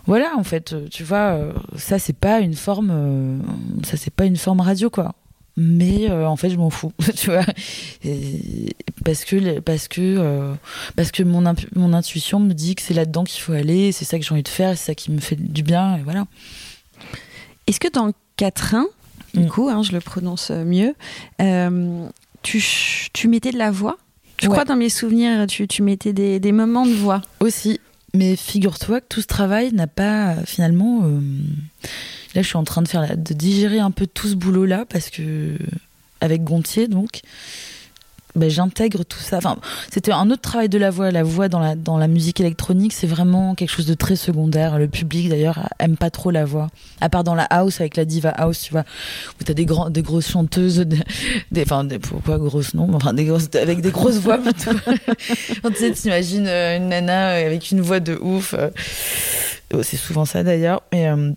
[0.06, 3.38] Voilà, en fait, tu vois, euh, ça c'est pas une forme, euh,
[3.84, 5.16] ça c'est pas une forme radio, quoi
[5.58, 7.44] mais euh, en fait je m'en fous tu vois.
[9.04, 10.54] Parce que parce que euh,
[10.96, 11.44] parce que mon
[11.76, 14.44] mon intuition me dit que c'est là-dedans qu'il faut aller c'est ça que j'ai envie
[14.44, 16.26] de faire c'est ça qui me fait du bien et voilà.
[17.66, 18.86] Est-ce que dans Quatrain
[19.34, 19.48] du mm.
[19.48, 20.96] coup hein, je le prononce mieux
[21.42, 22.08] euh,
[22.44, 22.64] tu,
[23.12, 23.98] tu mettais de la voix?
[24.40, 27.24] Je crois dans mes souvenirs tu, tu mettais des, des moments de voix.
[27.40, 27.80] Aussi.
[28.14, 31.02] Mais figure-toi que tout ce travail n'a pas finalement
[32.36, 34.86] Là, je suis en train de faire de digérer un peu tout ce boulot là
[34.88, 35.58] parce que
[36.22, 37.22] avec Gontier donc
[38.38, 39.38] ben, j'intègre tout ça.
[39.38, 39.58] Enfin,
[39.92, 41.12] c'était un autre travail de la voix.
[41.12, 44.78] La voix dans la, dans la musique électronique, c'est vraiment quelque chose de très secondaire.
[44.78, 46.70] Le public, d'ailleurs, aime pas trop la voix.
[47.02, 48.84] À part dans la house, avec la diva house, tu vois,
[49.40, 50.86] où t'as des, grands, des grosses chanteuses,
[51.52, 54.72] des, enfin, des, pourquoi grosses, non, enfin, des grosses, avec des grosses voix plutôt.
[54.76, 58.54] tu sais, t'imagines euh, une nana avec une voix de ouf.
[58.54, 58.70] Euh,
[59.82, 60.84] c'est souvent ça d'ailleurs.
[60.94, 61.32] Mais, euh,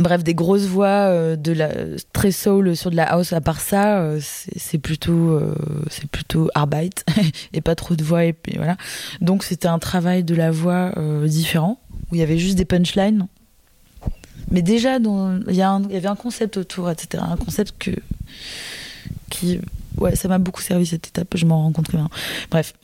[0.00, 1.68] Bref, des grosses voix euh, de la
[2.12, 3.32] très soul sur de la house.
[3.32, 5.54] À part ça, euh, c'est plutôt euh,
[5.88, 7.04] c'est plutôt arbeit
[7.52, 8.76] et pas trop de voix et voilà.
[9.20, 10.92] Donc c'était un travail de la voix
[11.26, 11.80] différent
[12.10, 13.28] où il y avait juste des punchlines.
[14.50, 17.22] Mais déjà, il y, y, avait un concept autour, etc.
[17.26, 17.90] Un concept que
[19.30, 19.60] qui
[19.98, 21.36] ouais, ça m'a beaucoup servi cette étape.
[21.36, 22.08] Je m'en rends compte bien.
[22.50, 22.74] Bref.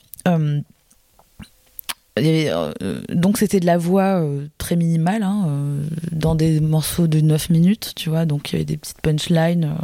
[2.17, 7.49] Donc c'était de la voix euh, très minimale hein, euh, dans des morceaux de 9
[7.49, 9.75] minutes, tu vois, donc il y avait des petites punchlines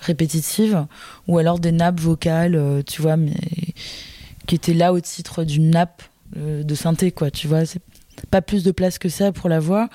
[0.00, 0.86] répétitives.
[1.28, 3.36] Ou alors des nappes vocales, tu vois, mais
[4.46, 6.02] qui étaient là au titre d'une nappe
[6.36, 7.82] de synthé, quoi, tu vois, c'est
[8.30, 9.88] pas plus de place que ça pour la voix.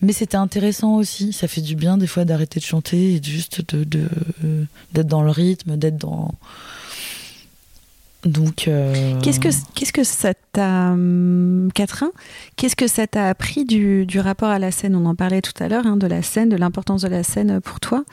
[0.00, 3.64] Mais c'était intéressant aussi, ça fait du bien des fois d'arrêter de chanter et juste
[3.74, 6.34] d'être dans le rythme, d'être dans
[8.24, 12.10] donc, euh, qu'est-ce que qu'est-ce que ça t'a, hum, Catherine
[12.56, 14.96] Qu'est-ce que ça t'a appris du, du, rapport à la scène?
[14.96, 17.60] On en parlait tout à l'heure hein, de la scène, de l'importance de la scène
[17.60, 18.04] pour toi.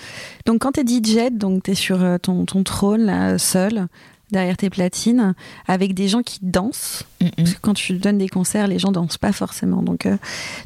[0.46, 3.88] Donc, quand t'es DJ, donc t'es sur euh, ton, ton trône là, seul,
[4.32, 5.34] derrière tes platines,
[5.68, 7.06] avec des gens qui dansent.
[7.38, 9.84] Parce que quand tu donnes des concerts, les gens dansent pas forcément.
[9.84, 10.18] Donc, euh,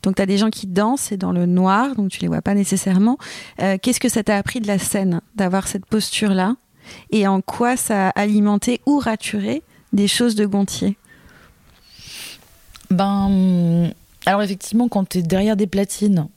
[0.04, 2.54] donc t'as des gens qui dansent et dans le noir, donc tu les vois pas
[2.54, 3.18] nécessairement.
[3.62, 6.56] Euh, qu'est-ce que ça t'a appris de la scène, d'avoir cette posture là
[7.12, 9.62] et en quoi ça a alimenté ou raturé
[9.94, 10.98] des choses de Gontier.
[12.92, 13.92] Ben,
[14.26, 16.28] alors effectivement, quand tu es derrière des platines,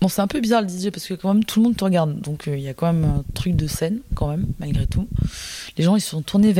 [0.00, 1.84] bon, c'est un peu bizarre le DJ parce que quand même tout le monde te
[1.84, 4.86] regarde, donc euh, il y a quand même un truc de scène, quand même, malgré
[4.86, 5.08] tout.
[5.76, 6.02] Les gens, ils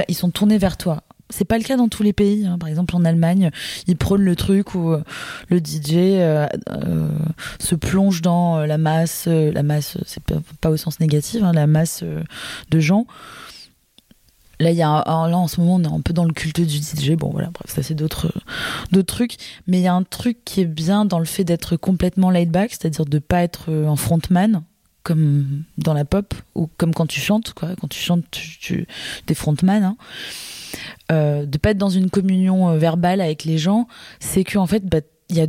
[0.08, 2.46] ils sont tournés vers toi c'est pas le cas dans tous les pays.
[2.46, 2.58] Hein.
[2.58, 3.50] Par exemple, en Allemagne,
[3.86, 5.02] ils prônent le truc où euh,
[5.48, 7.08] le DJ euh, euh,
[7.58, 10.22] se plonge dans la masse, la masse, c'est
[10.60, 12.04] pas, au sens négatif, hein, la masse
[12.70, 13.06] de gens.
[14.58, 16.62] Là, il y a là en ce moment, on est un peu dans le culte
[16.62, 17.10] du DJ.
[17.12, 18.32] Bon, voilà, bref, ça c'est d'autres
[19.06, 19.36] trucs.
[19.66, 22.50] Mais il y a un truc qui est bien dans le fait d'être complètement laid
[22.50, 24.62] back, c'est-à-dire de pas être un frontman
[25.02, 27.76] comme dans la pop, ou comme quand tu chantes, quoi.
[27.80, 28.88] Quand tu chantes, tu,
[29.24, 29.96] tu frontman, hein.
[31.12, 33.86] Euh, de pas être dans une communion euh, verbale avec les gens,
[34.20, 35.00] c'est que en fait, bah,
[35.30, 35.46] y a,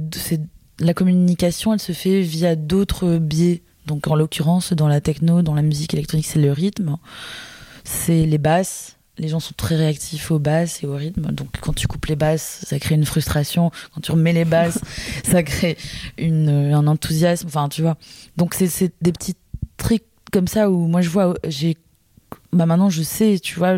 [0.79, 3.63] la communication, elle se fait via d'autres biais.
[3.85, 6.97] Donc en l'occurrence, dans la techno, dans la musique électronique, c'est le rythme,
[7.83, 8.97] c'est les basses.
[9.17, 11.31] Les gens sont très réactifs aux basses et au rythme.
[11.31, 13.71] Donc quand tu coupes les basses, ça crée une frustration.
[13.95, 14.79] Quand tu remets les basses,
[15.23, 15.77] ça crée
[16.19, 17.47] une, un enthousiasme.
[17.47, 17.97] Enfin, tu vois.
[18.35, 19.35] Donc c'est, c'est des petits
[19.77, 21.77] trucs comme ça où moi je vois, j'ai
[22.53, 23.77] bah maintenant je sais, tu vois,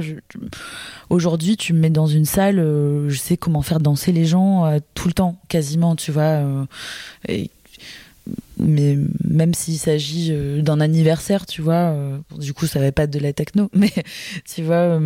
[1.09, 4.65] aujourd'hui tu me mets dans une salle, euh, je sais comment faire danser les gens
[4.65, 6.21] euh, tout le temps, quasiment, tu vois.
[7.27, 7.45] euh,
[8.59, 11.95] mais même s'il s'agit d'un anniversaire, tu vois,
[12.37, 13.91] du coup ça va pas être de la techno, mais
[14.45, 14.99] tu vois,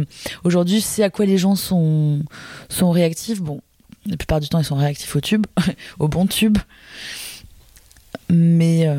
[0.44, 2.22] aujourd'hui je sais à quoi les gens sont,
[2.68, 3.42] sont réactifs.
[3.42, 3.62] Bon,
[4.06, 5.46] la plupart du temps ils sont réactifs au tube,
[6.00, 6.58] au bon tube,
[8.30, 8.90] mais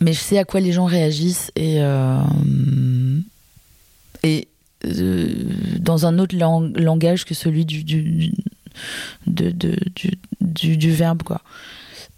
[0.00, 1.80] mais je sais à quoi les gens réagissent et
[4.26, 4.48] et
[4.84, 5.26] euh,
[5.78, 8.32] dans un autre lang- langage que celui du du
[9.26, 11.40] du, du, verbe quoi.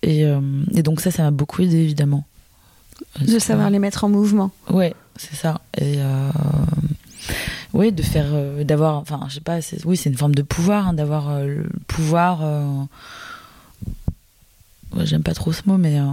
[0.02, 0.40] Et, euh,
[0.74, 2.24] et donc ça ça m'a beaucoup aidé évidemment.
[3.20, 4.50] De savoir les mettre en mouvement.
[4.70, 5.60] ouais c'est ça.
[5.76, 6.30] Et euh,
[7.72, 10.88] ouais de faire euh, d'avoir enfin je sais pas oui c'est une forme de pouvoir
[10.88, 12.64] hein, d'avoir euh, le pouvoir euh,
[14.96, 16.04] ouais, j'aime pas trop ce mot mais euh,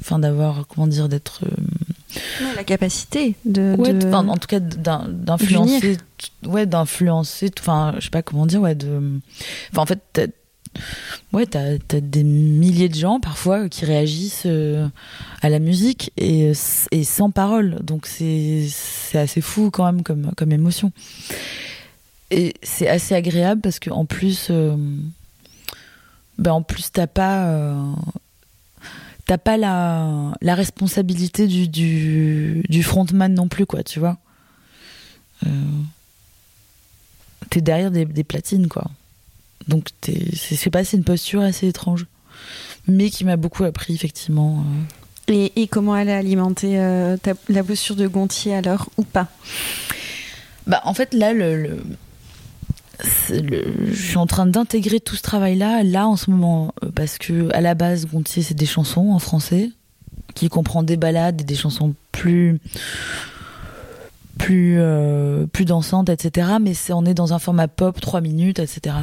[0.00, 1.54] enfin d'avoir comment dire d'être euh,
[2.40, 3.74] Ouais, la capacité de.
[3.78, 5.96] ouais, de- enfin, en tout cas d'in- d'influencer
[6.44, 9.18] ouais d'influencer enfin je sais pas comment dire ouais de
[9.72, 10.26] enfin en fait t'as,
[11.32, 14.86] ouais t'as, t'as des milliers de gens parfois qui réagissent euh,
[15.40, 16.52] à la musique et,
[16.90, 20.92] et sans parole donc c'est c'est assez fou quand même comme comme émotion
[22.30, 24.76] et c'est assez agréable parce que en plus euh,
[26.38, 27.74] ben en plus t'as pas euh,
[29.26, 34.18] t'as pas la, la responsabilité du, du, du frontman non plus, quoi, tu vois.
[35.46, 35.48] Euh,
[37.50, 38.84] t'es derrière des, des platines, quoi.
[39.68, 42.06] Donc, t'es, c'est, pas, c'est une posture assez étrange.
[42.88, 44.64] Mais qui m'a beaucoup appris, effectivement.
[45.28, 45.32] euh.
[45.32, 49.28] Et, et comment elle a alimenté euh, ta- la posture de Gontier alors ou pas?
[50.66, 51.80] Bah, en fait, là, le,
[53.02, 57.52] je suis en train d'intégrer tout ce travail-là, là, en ce moment, euh, parce que
[57.54, 59.70] à la base, Gontier, c'est des chansons en français,
[60.34, 62.60] qui comprend des ballades et des chansons plus
[64.38, 66.56] plus euh, plus dansantes, etc.
[66.60, 68.96] Mais on est dans un format pop, 3 minutes, etc.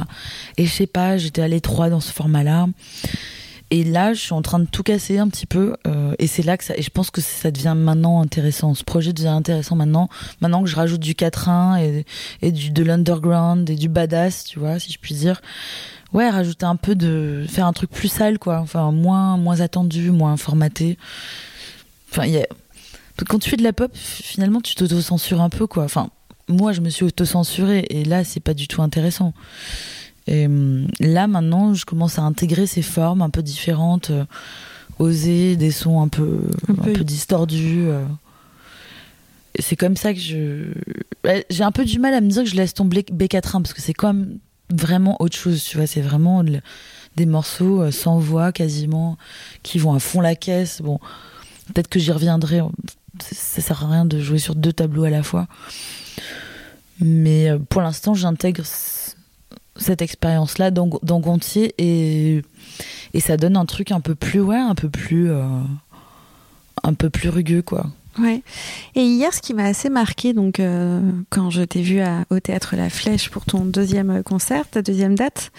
[0.56, 2.68] Et je sais pas, j'étais à l'étroit dans ce format-là.
[3.70, 5.76] Et là, je suis en train de tout casser un petit peu.
[5.86, 8.74] euh, et c'est là que je pense que ça devient maintenant intéressant.
[8.74, 10.08] Ce projet devient intéressant maintenant.
[10.40, 12.04] Maintenant que je rajoute du 4-1 et,
[12.42, 15.40] et du, de l'underground et du badass, tu vois, si je puis dire.
[16.12, 17.44] Ouais, rajouter un peu de.
[17.48, 18.58] Faire un truc plus sale, quoi.
[18.58, 20.98] Enfin, moins, moins attendu, moins formaté.
[22.10, 22.46] Enfin, il y a.
[23.28, 25.84] Quand tu fais de la pop, finalement, tu t'auto-censures un peu, quoi.
[25.84, 26.10] Enfin,
[26.48, 27.86] moi, je me suis auto-censurée.
[27.90, 29.32] Et là, c'est pas du tout intéressant.
[30.26, 34.24] Et hum, là, maintenant, je commence à intégrer ces formes un peu différentes, euh,
[34.98, 37.86] oser des sons un peu, Un un peu- distordus.
[37.88, 38.04] euh.
[39.58, 40.72] C'est comme ça que je.
[41.50, 43.80] J'ai un peu du mal à me dire que je laisse tomber B4.1 parce que
[43.82, 44.38] c'est quand même
[44.72, 45.86] vraiment autre chose, tu vois.
[45.88, 46.60] C'est vraiment le-
[47.16, 49.18] des morceaux euh, sans voix quasiment
[49.64, 50.80] qui vont à fond la caisse.
[50.82, 51.00] Bon,
[51.74, 52.60] peut-être que j'y reviendrai.
[53.20, 55.48] Ça, ça sert à rien de jouer sur deux tableaux à la fois.
[57.00, 58.62] Mais euh, pour l'instant, j'intègre
[59.76, 62.42] cette expérience-là dans, dans Gontier et,
[63.14, 65.42] et ça donne un truc un peu plus, ouais, un peu plus, euh,
[66.82, 67.86] un peu plus rugueux, quoi.
[68.18, 68.42] Ouais.
[68.96, 71.00] Et hier, ce qui m'a assez marqué, donc euh,
[71.30, 75.14] quand je t'ai vu à- au théâtre La Flèche pour ton deuxième concert, ta deuxième
[75.14, 75.52] date,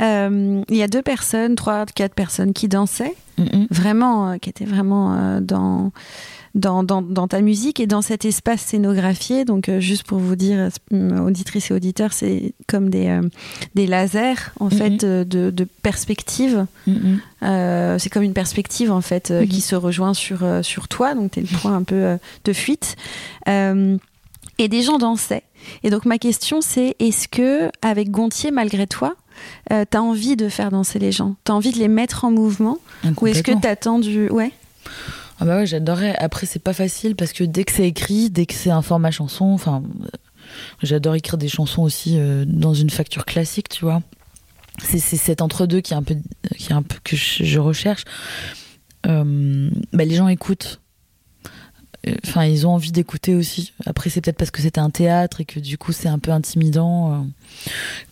[0.00, 3.66] euh, il y a deux personnes, trois, quatre personnes qui dansaient, Mhm.
[3.70, 5.90] vraiment, euh, qui étaient vraiment dans,
[6.54, 9.44] dans, dans, dans ta musique et dans cet espace scénographié.
[9.44, 13.22] Donc, euh, juste pour vous dire, euh, auditrices et auditeurs, c'est comme des, euh,
[13.74, 14.70] des lasers, en Mhm.
[14.70, 16.66] fait, de, de perspective.
[16.86, 17.20] Mhm.
[17.42, 21.40] Euh, c'est comme une perspective en fait qui se rejoint sur sur toi, donc t'es
[21.42, 22.96] le point un peu de fuite.
[24.58, 25.42] Et des gens dansaient.
[25.82, 29.16] Et donc ma question c'est est-ce que avec Gontier malgré toi,
[29.72, 32.78] euh, t'as envie de faire danser les gens, t'as envie de les mettre en mouvement,
[33.20, 34.52] ou est-ce que t'attends du ouais
[35.40, 36.16] Ah bah ouais, j'adorais.
[36.16, 39.10] Après, c'est pas facile parce que dès que c'est écrit, dès que c'est un format
[39.10, 40.08] chanson, enfin, euh,
[40.82, 44.02] j'adore écrire des chansons aussi euh, dans une facture classique, tu vois.
[44.82, 46.16] C'est cet entre-deux qui est un peu,
[46.56, 48.04] qui est un peu que je, recherche.
[49.06, 50.80] Euh, bah, les gens écoutent.
[52.06, 53.72] Euh, Enfin, ils ont envie d'écouter aussi.
[53.86, 56.32] Après, c'est peut-être parce que c'était un théâtre et que du coup, c'est un peu
[56.32, 57.24] intimidant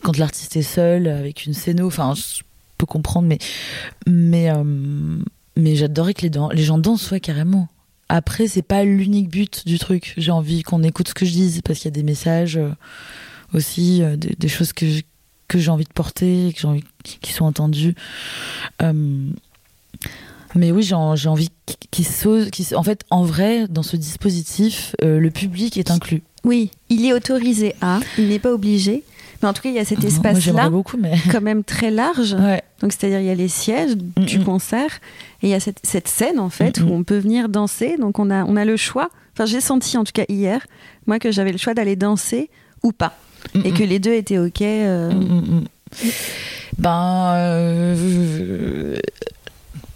[0.03, 1.89] quand l'artiste est seul avec une scéno.
[1.89, 2.43] Enfin, je
[2.79, 3.39] peux comprendre, mais
[4.07, 4.49] mais
[5.57, 7.69] mais j'adorais que les, gens dansent, ouais, carrément.
[8.09, 10.15] Après, c'est pas l'unique but du truc.
[10.17, 12.71] J'ai envie qu'on écoute ce que je dis parce qu'il y a des messages euh,
[13.55, 14.87] aussi, euh, des, des, choses que
[15.49, 17.95] que j'ai envie de porter, que j'ai envie qui sont entendues.
[18.83, 19.29] Euh,
[20.55, 21.51] mais oui, j'ai envie
[21.91, 26.23] qu'il qu en fait, en vrai, dans ce dispositif, le public est inclus.
[26.45, 29.05] Oui, il est autorisé à, il n'est pas obligé.
[29.43, 31.15] Mais en tout cas, il y a cet espace-là, mais...
[31.31, 32.35] quand même très large.
[32.35, 32.63] Ouais.
[32.81, 34.25] Donc, c'est-à-dire, il y a les sièges mm -mm.
[34.25, 35.01] du concert
[35.43, 37.97] et il y a cette, cette scène, en fait, mm où on peut venir danser.
[37.99, 39.11] Donc, on a, on a le choix.
[39.35, 40.67] Enfin, j'ai senti, en tout cas hier,
[41.07, 42.51] moi, que j'avais le choix d'aller danser
[42.83, 43.17] ou pas.
[43.65, 44.63] Et que les deux étaient OK.
[44.63, 45.11] Euh...
[46.79, 47.35] Ben.
[47.37, 48.97] Euh,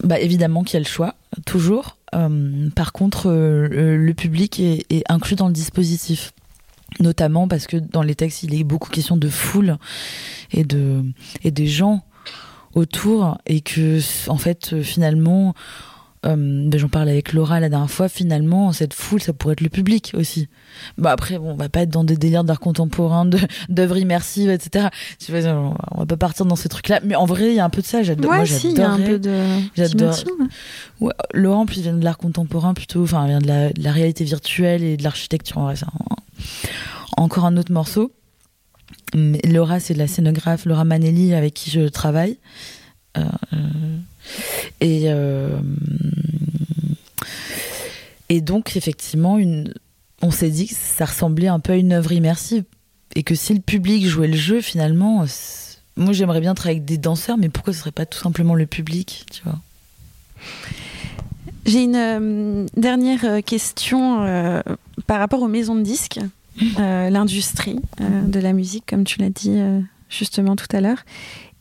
[0.03, 1.15] bah, évidemment qu'il y a le choix,
[1.47, 1.97] toujours.
[2.15, 6.33] Euh, par contre, euh, le public est, est, inclus dans le dispositif.
[7.01, 9.77] Notamment parce que dans les textes, il est beaucoup question de foule
[10.53, 11.03] et, de,
[11.43, 12.05] et des gens
[12.77, 13.39] autour.
[13.47, 13.99] Et que,
[14.29, 15.55] en fait, finalement,
[16.27, 19.69] euh, j'en parlais avec Laura la dernière fois, finalement, cette foule, ça pourrait être le
[19.69, 20.49] public aussi.
[20.99, 23.29] Bah après, bon, on va pas être dans des délires d'art contemporain,
[23.69, 24.89] d'œuvres immersives, etc.
[25.19, 25.51] Tu vois,
[25.93, 27.01] on va pas partir dans ces trucs-là.
[27.05, 28.03] Mais en vrai, il y a un peu de ça.
[28.03, 28.31] J'adore.
[28.31, 29.41] Ouais, moi, si, il y a un peu de.
[29.77, 30.17] J'adore.
[31.01, 34.25] Ouais, Laurent, puis vient de l'art contemporain plutôt, enfin, vient de la, de la, réalité
[34.25, 35.59] virtuelle et de l'architecture.
[35.59, 35.87] En vrai, c'est
[37.17, 38.13] encore un autre morceau.
[39.15, 42.39] Laura, c'est la scénographe, Laura Manelli, avec qui je travaille.
[43.17, 43.23] Euh,
[44.81, 45.59] et, euh,
[48.29, 49.39] et donc, effectivement,
[50.23, 52.65] on s'est dit que ça ressemblait un peu à une œuvre immersive.
[53.15, 55.25] Et que si le public jouait le jeu, finalement,
[55.97, 58.67] moi j'aimerais bien travailler avec des danseurs, mais pourquoi ce serait pas tout simplement le
[58.67, 59.25] public,
[61.65, 64.61] J'ai une euh, dernière question euh,
[65.07, 66.27] par rapport aux maisons de disques, euh,
[66.79, 69.59] l'industrie de la musique, comme tu l'as dit
[70.09, 71.05] justement tout à l'heure.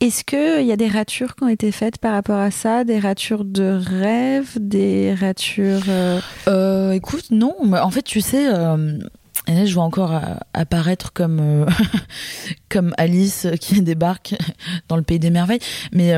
[0.01, 2.83] Est-ce qu'il y a des ratures qui ont été faites par rapport à ça?
[2.83, 4.57] Des ratures de rêve?
[4.59, 5.83] Des ratures...
[5.87, 6.19] Euh...
[6.47, 7.55] Euh, écoute, non.
[7.73, 8.53] En fait, tu sais...
[8.53, 8.99] Euh,
[9.47, 10.19] je vois encore
[10.53, 11.65] apparaître comme, euh,
[12.69, 14.35] comme Alice qui débarque
[14.89, 15.59] dans le pays des merveilles.
[15.93, 16.13] Mais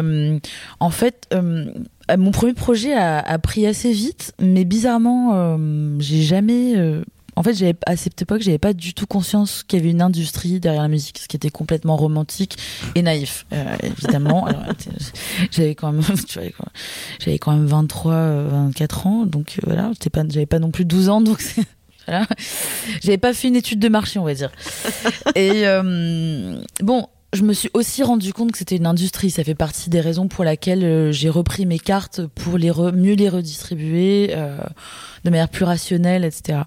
[0.79, 5.59] en fait, mon premier projet a, pris assez vite, mais bizarrement,
[5.99, 7.03] j'ai jamais
[7.37, 10.01] en fait, j'avais à cette époque, j'avais pas du tout conscience qu'il y avait une
[10.01, 12.57] industrie derrière la musique, ce qui était complètement romantique
[12.95, 14.47] et naïf, euh, évidemment.
[15.51, 16.03] j'avais quand même,
[17.19, 21.09] j'avais quand même 23, 24 ans, donc euh, voilà, pas, j'avais pas non plus 12
[21.09, 21.43] ans, donc
[22.07, 22.25] voilà,
[23.03, 24.51] j'avais pas fait une étude de marché, on va dire.
[25.35, 29.29] Et euh, bon, je me suis aussi rendu compte que c'était une industrie.
[29.31, 33.15] Ça fait partie des raisons pour lesquelles euh, j'ai repris mes cartes pour les mieux
[33.15, 34.57] les redistribuer euh,
[35.23, 36.59] de manière plus rationnelle, etc.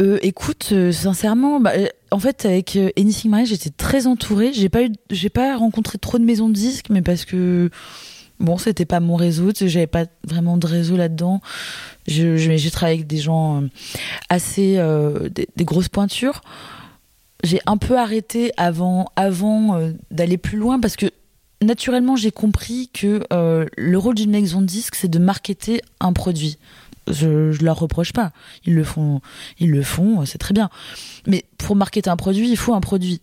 [0.00, 1.72] Euh, écoute, sincèrement, bah,
[2.10, 4.52] en fait, avec Anything Marie, j'étais très entourée.
[4.52, 7.70] J'ai pas j'ai pas rencontré trop de maisons de disques, mais parce que
[8.40, 11.40] bon, c'était pas mon réseau, j'avais pas vraiment de réseau là-dedans.
[12.06, 13.64] J'ai je, je, travaillé avec des gens
[14.28, 16.42] assez, euh, des, grosses pointures.
[17.42, 21.06] J'ai un peu arrêté avant, avant euh, d'aller plus loin parce que
[21.62, 26.12] naturellement, j'ai compris que euh, le rôle d'une maison de disque, c'est de marketer un
[26.12, 26.58] produit.
[27.06, 28.32] Je, je leur reproche pas.
[28.64, 29.20] Ils le font,
[29.58, 30.70] ils le font, c'est très bien.
[31.26, 33.20] Mais pour marketer un produit, il faut un produit.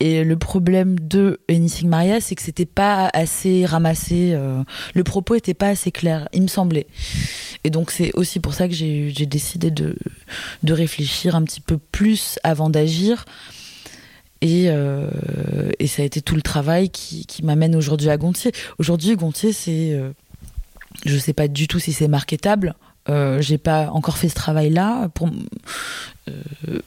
[0.00, 4.32] Et le problème de Anything Maria, c'est que c'était pas assez ramassé.
[4.32, 4.62] Euh,
[4.94, 6.86] le propos était pas assez clair, il me semblait.
[7.64, 9.96] Et donc c'est aussi pour ça que j'ai décidé de,
[10.68, 13.24] réfléchir un petit peu plus avant d'agir.
[14.42, 15.10] Et, euh,
[15.86, 18.52] ça a été tout le travail qui, qui m'amène aujourd'hui à Gontier.
[18.78, 19.92] Aujourd'hui, Gontier, c'est.
[19.92, 20.12] Euh,
[21.04, 22.74] je sais pas du tout si c'est marketable.
[23.08, 25.08] Euh, j'ai pas encore fait ce travail-là.
[25.14, 25.30] Pour,
[26.28, 26.80] euh,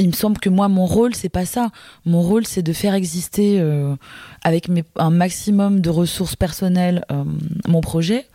[0.00, 1.70] il me semble que moi, mon rôle, c'est pas ça.
[2.06, 3.94] Mon rôle, c'est de faire exister euh,
[4.42, 7.24] avec un maximum de ressources personnelles euh,
[7.68, 8.26] mon projet,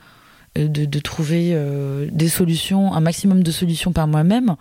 [0.57, 1.57] euh, de, trouver
[2.11, 4.55] des solutions, un maximum de solutions par moi-même.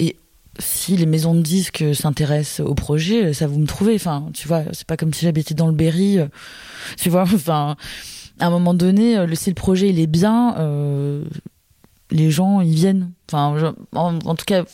[0.00, 0.16] Et
[0.58, 3.94] si les maisons de disques s'intéressent au projet, ça vous me trouvez.
[3.94, 6.18] Enfin, tu vois, c'est pas comme si j'habitais dans le Berry.
[6.98, 7.76] Tu vois, enfin,
[8.40, 10.56] à un moment donné, le, si le projet il est bien,
[12.10, 13.12] les gens ils viennent.
[13.28, 14.64] Enfin, en, en tout cas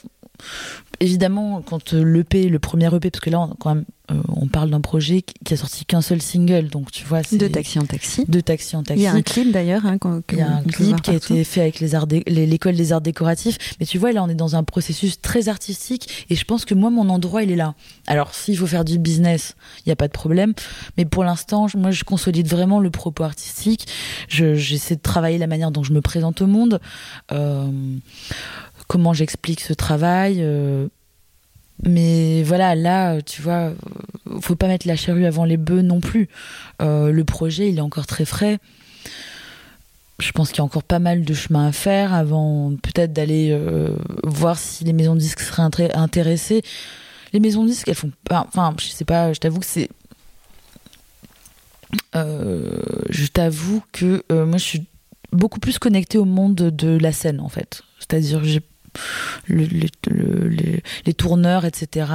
[1.01, 4.71] évidemment, quand l'EP, le premier EP, parce que là, on, quand même, euh, on parle
[4.71, 8.25] d'un projet qui a sorti qu'un seul single, donc tu vois, de taxi en taxi.
[8.29, 9.03] De taxi en taxi.
[9.03, 9.85] Il y a un clip d'ailleurs.
[9.85, 9.99] Hein,
[10.31, 13.01] Il y a un clip qui a été fait avec les arts, l'école des arts
[13.01, 13.59] décoratifs.
[13.81, 16.75] Mais tu vois, là, on est dans un processus très artistique, et je pense que
[16.75, 17.75] moi, mon endroit, il est là.
[18.07, 20.55] Alors, s'il faut faire du business, il n'y a pas de problème.
[20.97, 23.89] Mais pour l'instant, moi, je consolide vraiment le propos artistique.
[24.29, 26.81] J'essaie de travailler la manière dont je me présente au monde.
[27.33, 27.71] Euh,
[28.87, 30.39] comment j'explique ce travail.
[30.41, 30.89] Euh,
[31.83, 33.73] mais voilà, là, tu vois,
[34.41, 36.29] faut pas mettre la charrue avant les bœufs non plus.
[36.81, 38.59] Euh, le projet, il est encore très frais.
[40.19, 43.51] je pense qu'il y a encore pas mal de chemin à faire avant peut-être d'aller
[43.51, 43.91] euh,
[44.25, 46.63] voir si les maisons de disques seraient intéressées.
[47.33, 48.47] Les maisons de disques, elles font pas.
[48.49, 49.91] Enfin, je sais pas, je t'avoue que c'est.
[52.15, 54.87] Je t'avoue que moi, je suis
[55.33, 57.83] beaucoup plus connectée au monde de la scène, en fait.
[57.99, 58.63] C'est-à-dire, j'ai
[59.49, 62.07] les, tourneurs, etc.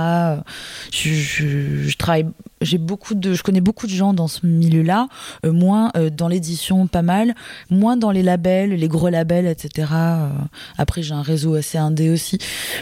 [0.91, 2.27] Je, travaille,
[2.61, 5.07] j'ai beaucoup de, je connais beaucoup de gens dans ce milieu-là,
[5.45, 7.35] euh, moins euh, dans l'édition, pas mal,
[7.69, 9.89] moins dans les labels, les gros labels, etc.
[9.93, 10.29] Euh,
[10.77, 12.37] après, j'ai un réseau assez indé aussi,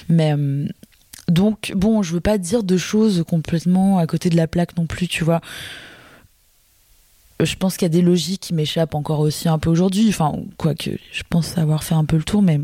[0.08, 0.36] mais
[1.28, 4.86] donc bon, je veux pas dire de choses complètement à côté de la plaque non
[4.86, 5.42] plus, tu vois
[7.42, 10.10] je pense qu'il y a des logiques qui m'échappent encore aussi un peu aujourd'hui.
[10.10, 12.60] Enfin, quoique, je pense avoir fait un peu le tour, mais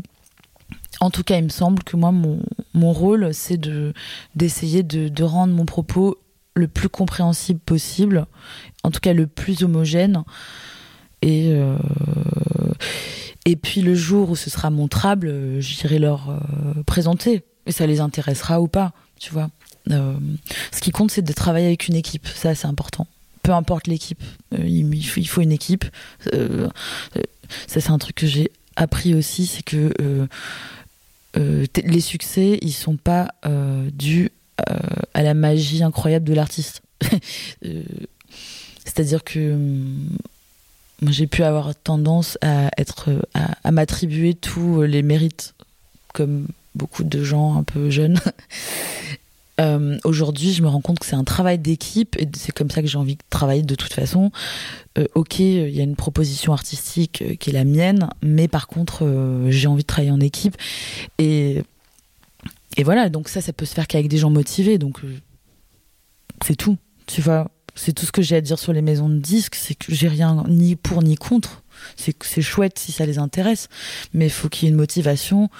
[1.00, 3.92] en tout cas, il me semble que moi, mon, rôle, c'est de,
[4.34, 6.18] d'essayer de, rendre mon propos
[6.54, 8.26] le plus compréhensible possible,
[8.82, 10.24] en tout cas le plus homogène.
[11.22, 11.76] Et, euh,
[13.44, 17.44] et puis le jour où ce sera montrable, j'irai leur euh, présenter.
[17.66, 19.50] Et ça les intéressera ou pas, tu vois.
[19.90, 20.14] Euh,
[20.72, 22.26] ce qui compte, c'est de travailler avec une équipe.
[22.28, 23.06] Ça, c'est important.
[23.42, 24.22] Peu importe l'équipe,
[24.56, 25.84] il, faut une équipe.
[26.32, 29.92] ça, c'est un truc que j'ai appris aussi, c'est que
[31.36, 34.30] les succès, ils sont pas euh, dus
[34.68, 34.78] euh,
[35.14, 36.82] à la magie incroyable de l'artiste.
[38.84, 40.08] C'est-à-dire que hum,
[41.02, 42.70] j'ai pu avoir tendance à
[43.64, 45.54] à m'attribuer tous les mérites
[46.14, 48.18] comme beaucoup de gens un peu jeunes
[49.60, 52.82] Euh, aujourd'hui, je me rends compte que c'est un travail d'équipe et c'est comme ça
[52.82, 54.30] que j'ai envie de travailler de toute façon.
[54.98, 58.66] Euh, ok, il y a une proposition artistique euh, qui est la mienne, mais par
[58.66, 59.06] contre,
[59.48, 60.56] j'ai envie de travailler en équipe.
[61.18, 61.62] Et,
[62.76, 64.78] et voilà, donc ça, ça peut se faire qu'avec des gens motivés.
[64.78, 65.00] Donc,
[66.44, 66.76] c'est tout.
[67.06, 69.54] Tu vois, c'est tout ce que j'ai à dire sur les maisons de disques.
[69.54, 71.62] C'est que j'ai rien ni pour ni contre
[71.96, 73.68] c'est chouette si ça les intéresse,
[74.12, 75.50] mais il faut qu'il y ait une motivation.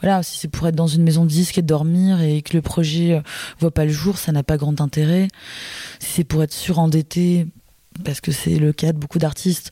[0.00, 2.62] Voilà, si c'est pour être dans une maison de disque et dormir et que le
[2.62, 3.20] projet euh,
[3.58, 5.28] voit pas le jour, ça n'a pas grand intérêt.
[6.00, 7.46] Si c'est pour être surendetté,
[8.04, 9.70] parce que c'est le cas de beaucoup d'artistes,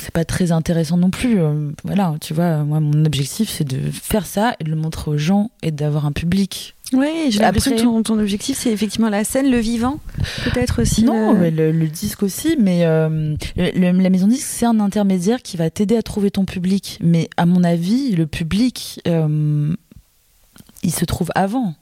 [0.00, 1.40] c'est pas très intéressant non plus.
[1.40, 5.10] Euh, voilà, tu vois, moi mon objectif c'est de faire ça et de le montrer
[5.10, 9.22] aux gens et d'avoir un public oui, j'ai l'impression que ton, objectif, c'est effectivement la
[9.22, 10.00] scène, le vivant,
[10.44, 11.04] peut-être aussi.
[11.04, 11.86] Non, le...
[11.86, 16.30] disque aussi, mais euh, la maison disque, c'est un intermédiaire qui va t'aider à trouver
[16.30, 16.98] ton public.
[17.00, 19.72] Mais à mon avis, le public, euh,
[20.82, 21.74] il se trouve avant.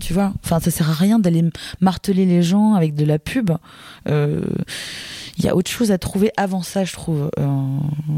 [0.00, 1.44] Tu vois Enfin, ça sert à rien d'aller
[1.80, 3.50] marteler les gens avec de la pub.
[4.08, 4.42] Euh,
[5.38, 7.30] il y a autre chose à trouver avant ça, je trouve.
[7.38, 7.46] Euh,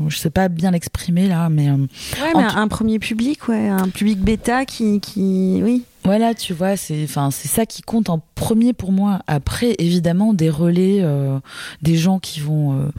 [0.09, 1.69] je sais pas bien l'exprimer là, mais.
[1.69, 5.85] Euh, ouais, mais un, premier public, ouais, un public bêta qui, qui, oui.
[6.05, 9.21] Voilà, tu vois, c'est, enfin, c'est ça qui compte en premier pour moi.
[9.27, 11.39] Après, évidemment, des relais, euh,
[11.83, 12.91] des gens qui vont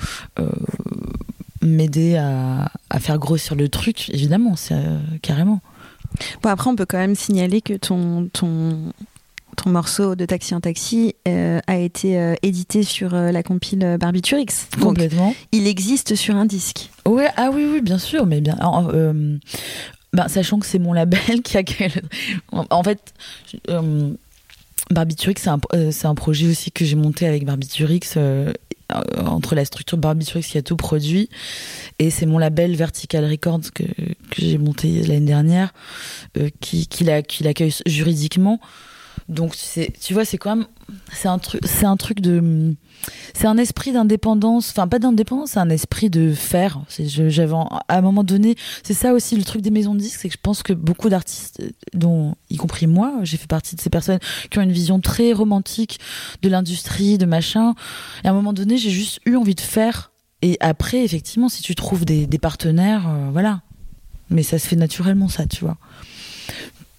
[1.64, 4.80] m'aider à, à, faire grossir le truc, évidemment, c'est
[5.24, 5.62] carrément.
[6.44, 8.94] Bon, après, on peut quand même signaler que ton, ton,
[9.56, 13.98] ton morceau de Taxi en Taxi euh, a été euh, édité sur euh, la compile
[14.00, 14.68] Barbiturix.
[14.80, 15.36] Complètement.
[15.52, 16.90] il existe sur un disque.
[17.06, 18.58] Ouais, ah oui, oui, bien sûr, mais bien.
[20.14, 21.64] Ben, sachant que c'est mon label qui a.
[22.52, 23.14] en fait.
[24.90, 25.60] Barbiturix, c'est un,
[26.04, 28.18] un, projet aussi que j'ai monté avec Barbiturix
[29.18, 31.30] entre la structure Barbiturix qui a tout produit
[31.98, 35.74] et c'est mon label Vertical Records que, que j'ai monté l'année dernière
[36.60, 38.60] qui, qui l'accueille juridiquement
[39.32, 39.56] donc
[40.02, 40.68] tu vois, c'est quand même,
[41.14, 42.76] c'est un truc, c'est un truc de,
[43.34, 46.82] c'est un esprit d'indépendance, enfin pas d'indépendance, c'est un esprit de faire.
[47.00, 47.56] j'avais
[47.88, 50.36] à un moment donné, c'est ça aussi le truc des maisons de disques, c'est que
[50.36, 51.64] je pense que beaucoup d'artistes,
[51.94, 54.20] dont y compris moi, j'ai fait partie de ces personnes
[54.50, 56.00] qui ont une vision très romantique
[56.42, 57.74] de l'industrie, de machin.
[58.26, 60.12] Et à un moment donné, j'ai juste eu envie de faire.
[60.42, 63.62] Et après, effectivement, si tu trouves des, partenaires, euh, voilà.
[64.30, 65.78] Mais ça se fait naturellement, ça, tu vois.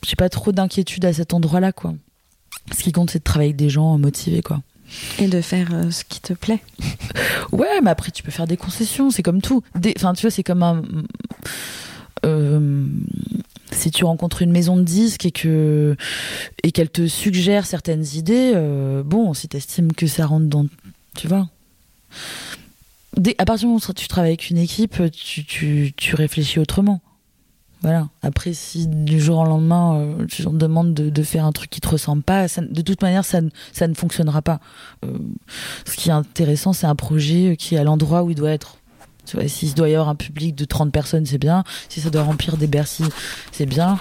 [0.06, 1.94] J'ai pas trop d'inquiétude à cet endroit-là, quoi.
[2.70, 4.62] Ce qui compte, c'est de travailler avec des gens motivés, quoi.
[5.18, 6.62] Et de faire euh, ce qui te plaît.
[7.52, 9.62] ouais, mais après, tu peux faire des concessions, c'est comme tout.
[9.96, 10.82] Enfin, tu vois, c'est comme un.
[12.24, 12.86] Euh,
[13.72, 15.96] si tu rencontres une maison de disques et que
[16.62, 20.66] et qu'elle te suggère certaines idées, euh, bon, si tu estimes que ça rentre dans,
[21.16, 21.48] tu vois.
[23.38, 27.00] à partir du moment où tu travailles avec une équipe, tu, tu, tu réfléchis autrement.
[27.82, 28.08] Voilà.
[28.22, 31.80] Après, si du jour au lendemain, euh, tu te demandes de, faire un truc qui
[31.80, 33.40] te ressemble pas, de toute manière, ça,
[33.72, 34.60] ça ne fonctionnera pas.
[35.04, 35.18] Euh,
[35.84, 38.76] ce qui est intéressant, c'est un projet qui est à l'endroit où il doit être.
[39.24, 41.62] Tu vois, doit y avoir un public de 30 personnes, c'est bien.
[41.88, 43.04] Si ça doit remplir des Bercy,
[43.52, 43.98] c'est bien.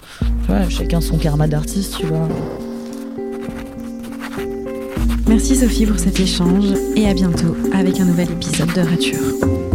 [0.70, 2.28] chacun son karma d'artiste, tu vois.
[5.28, 9.71] Merci Sophie pour cet échange et à bientôt avec un nouvel épisode de Rature.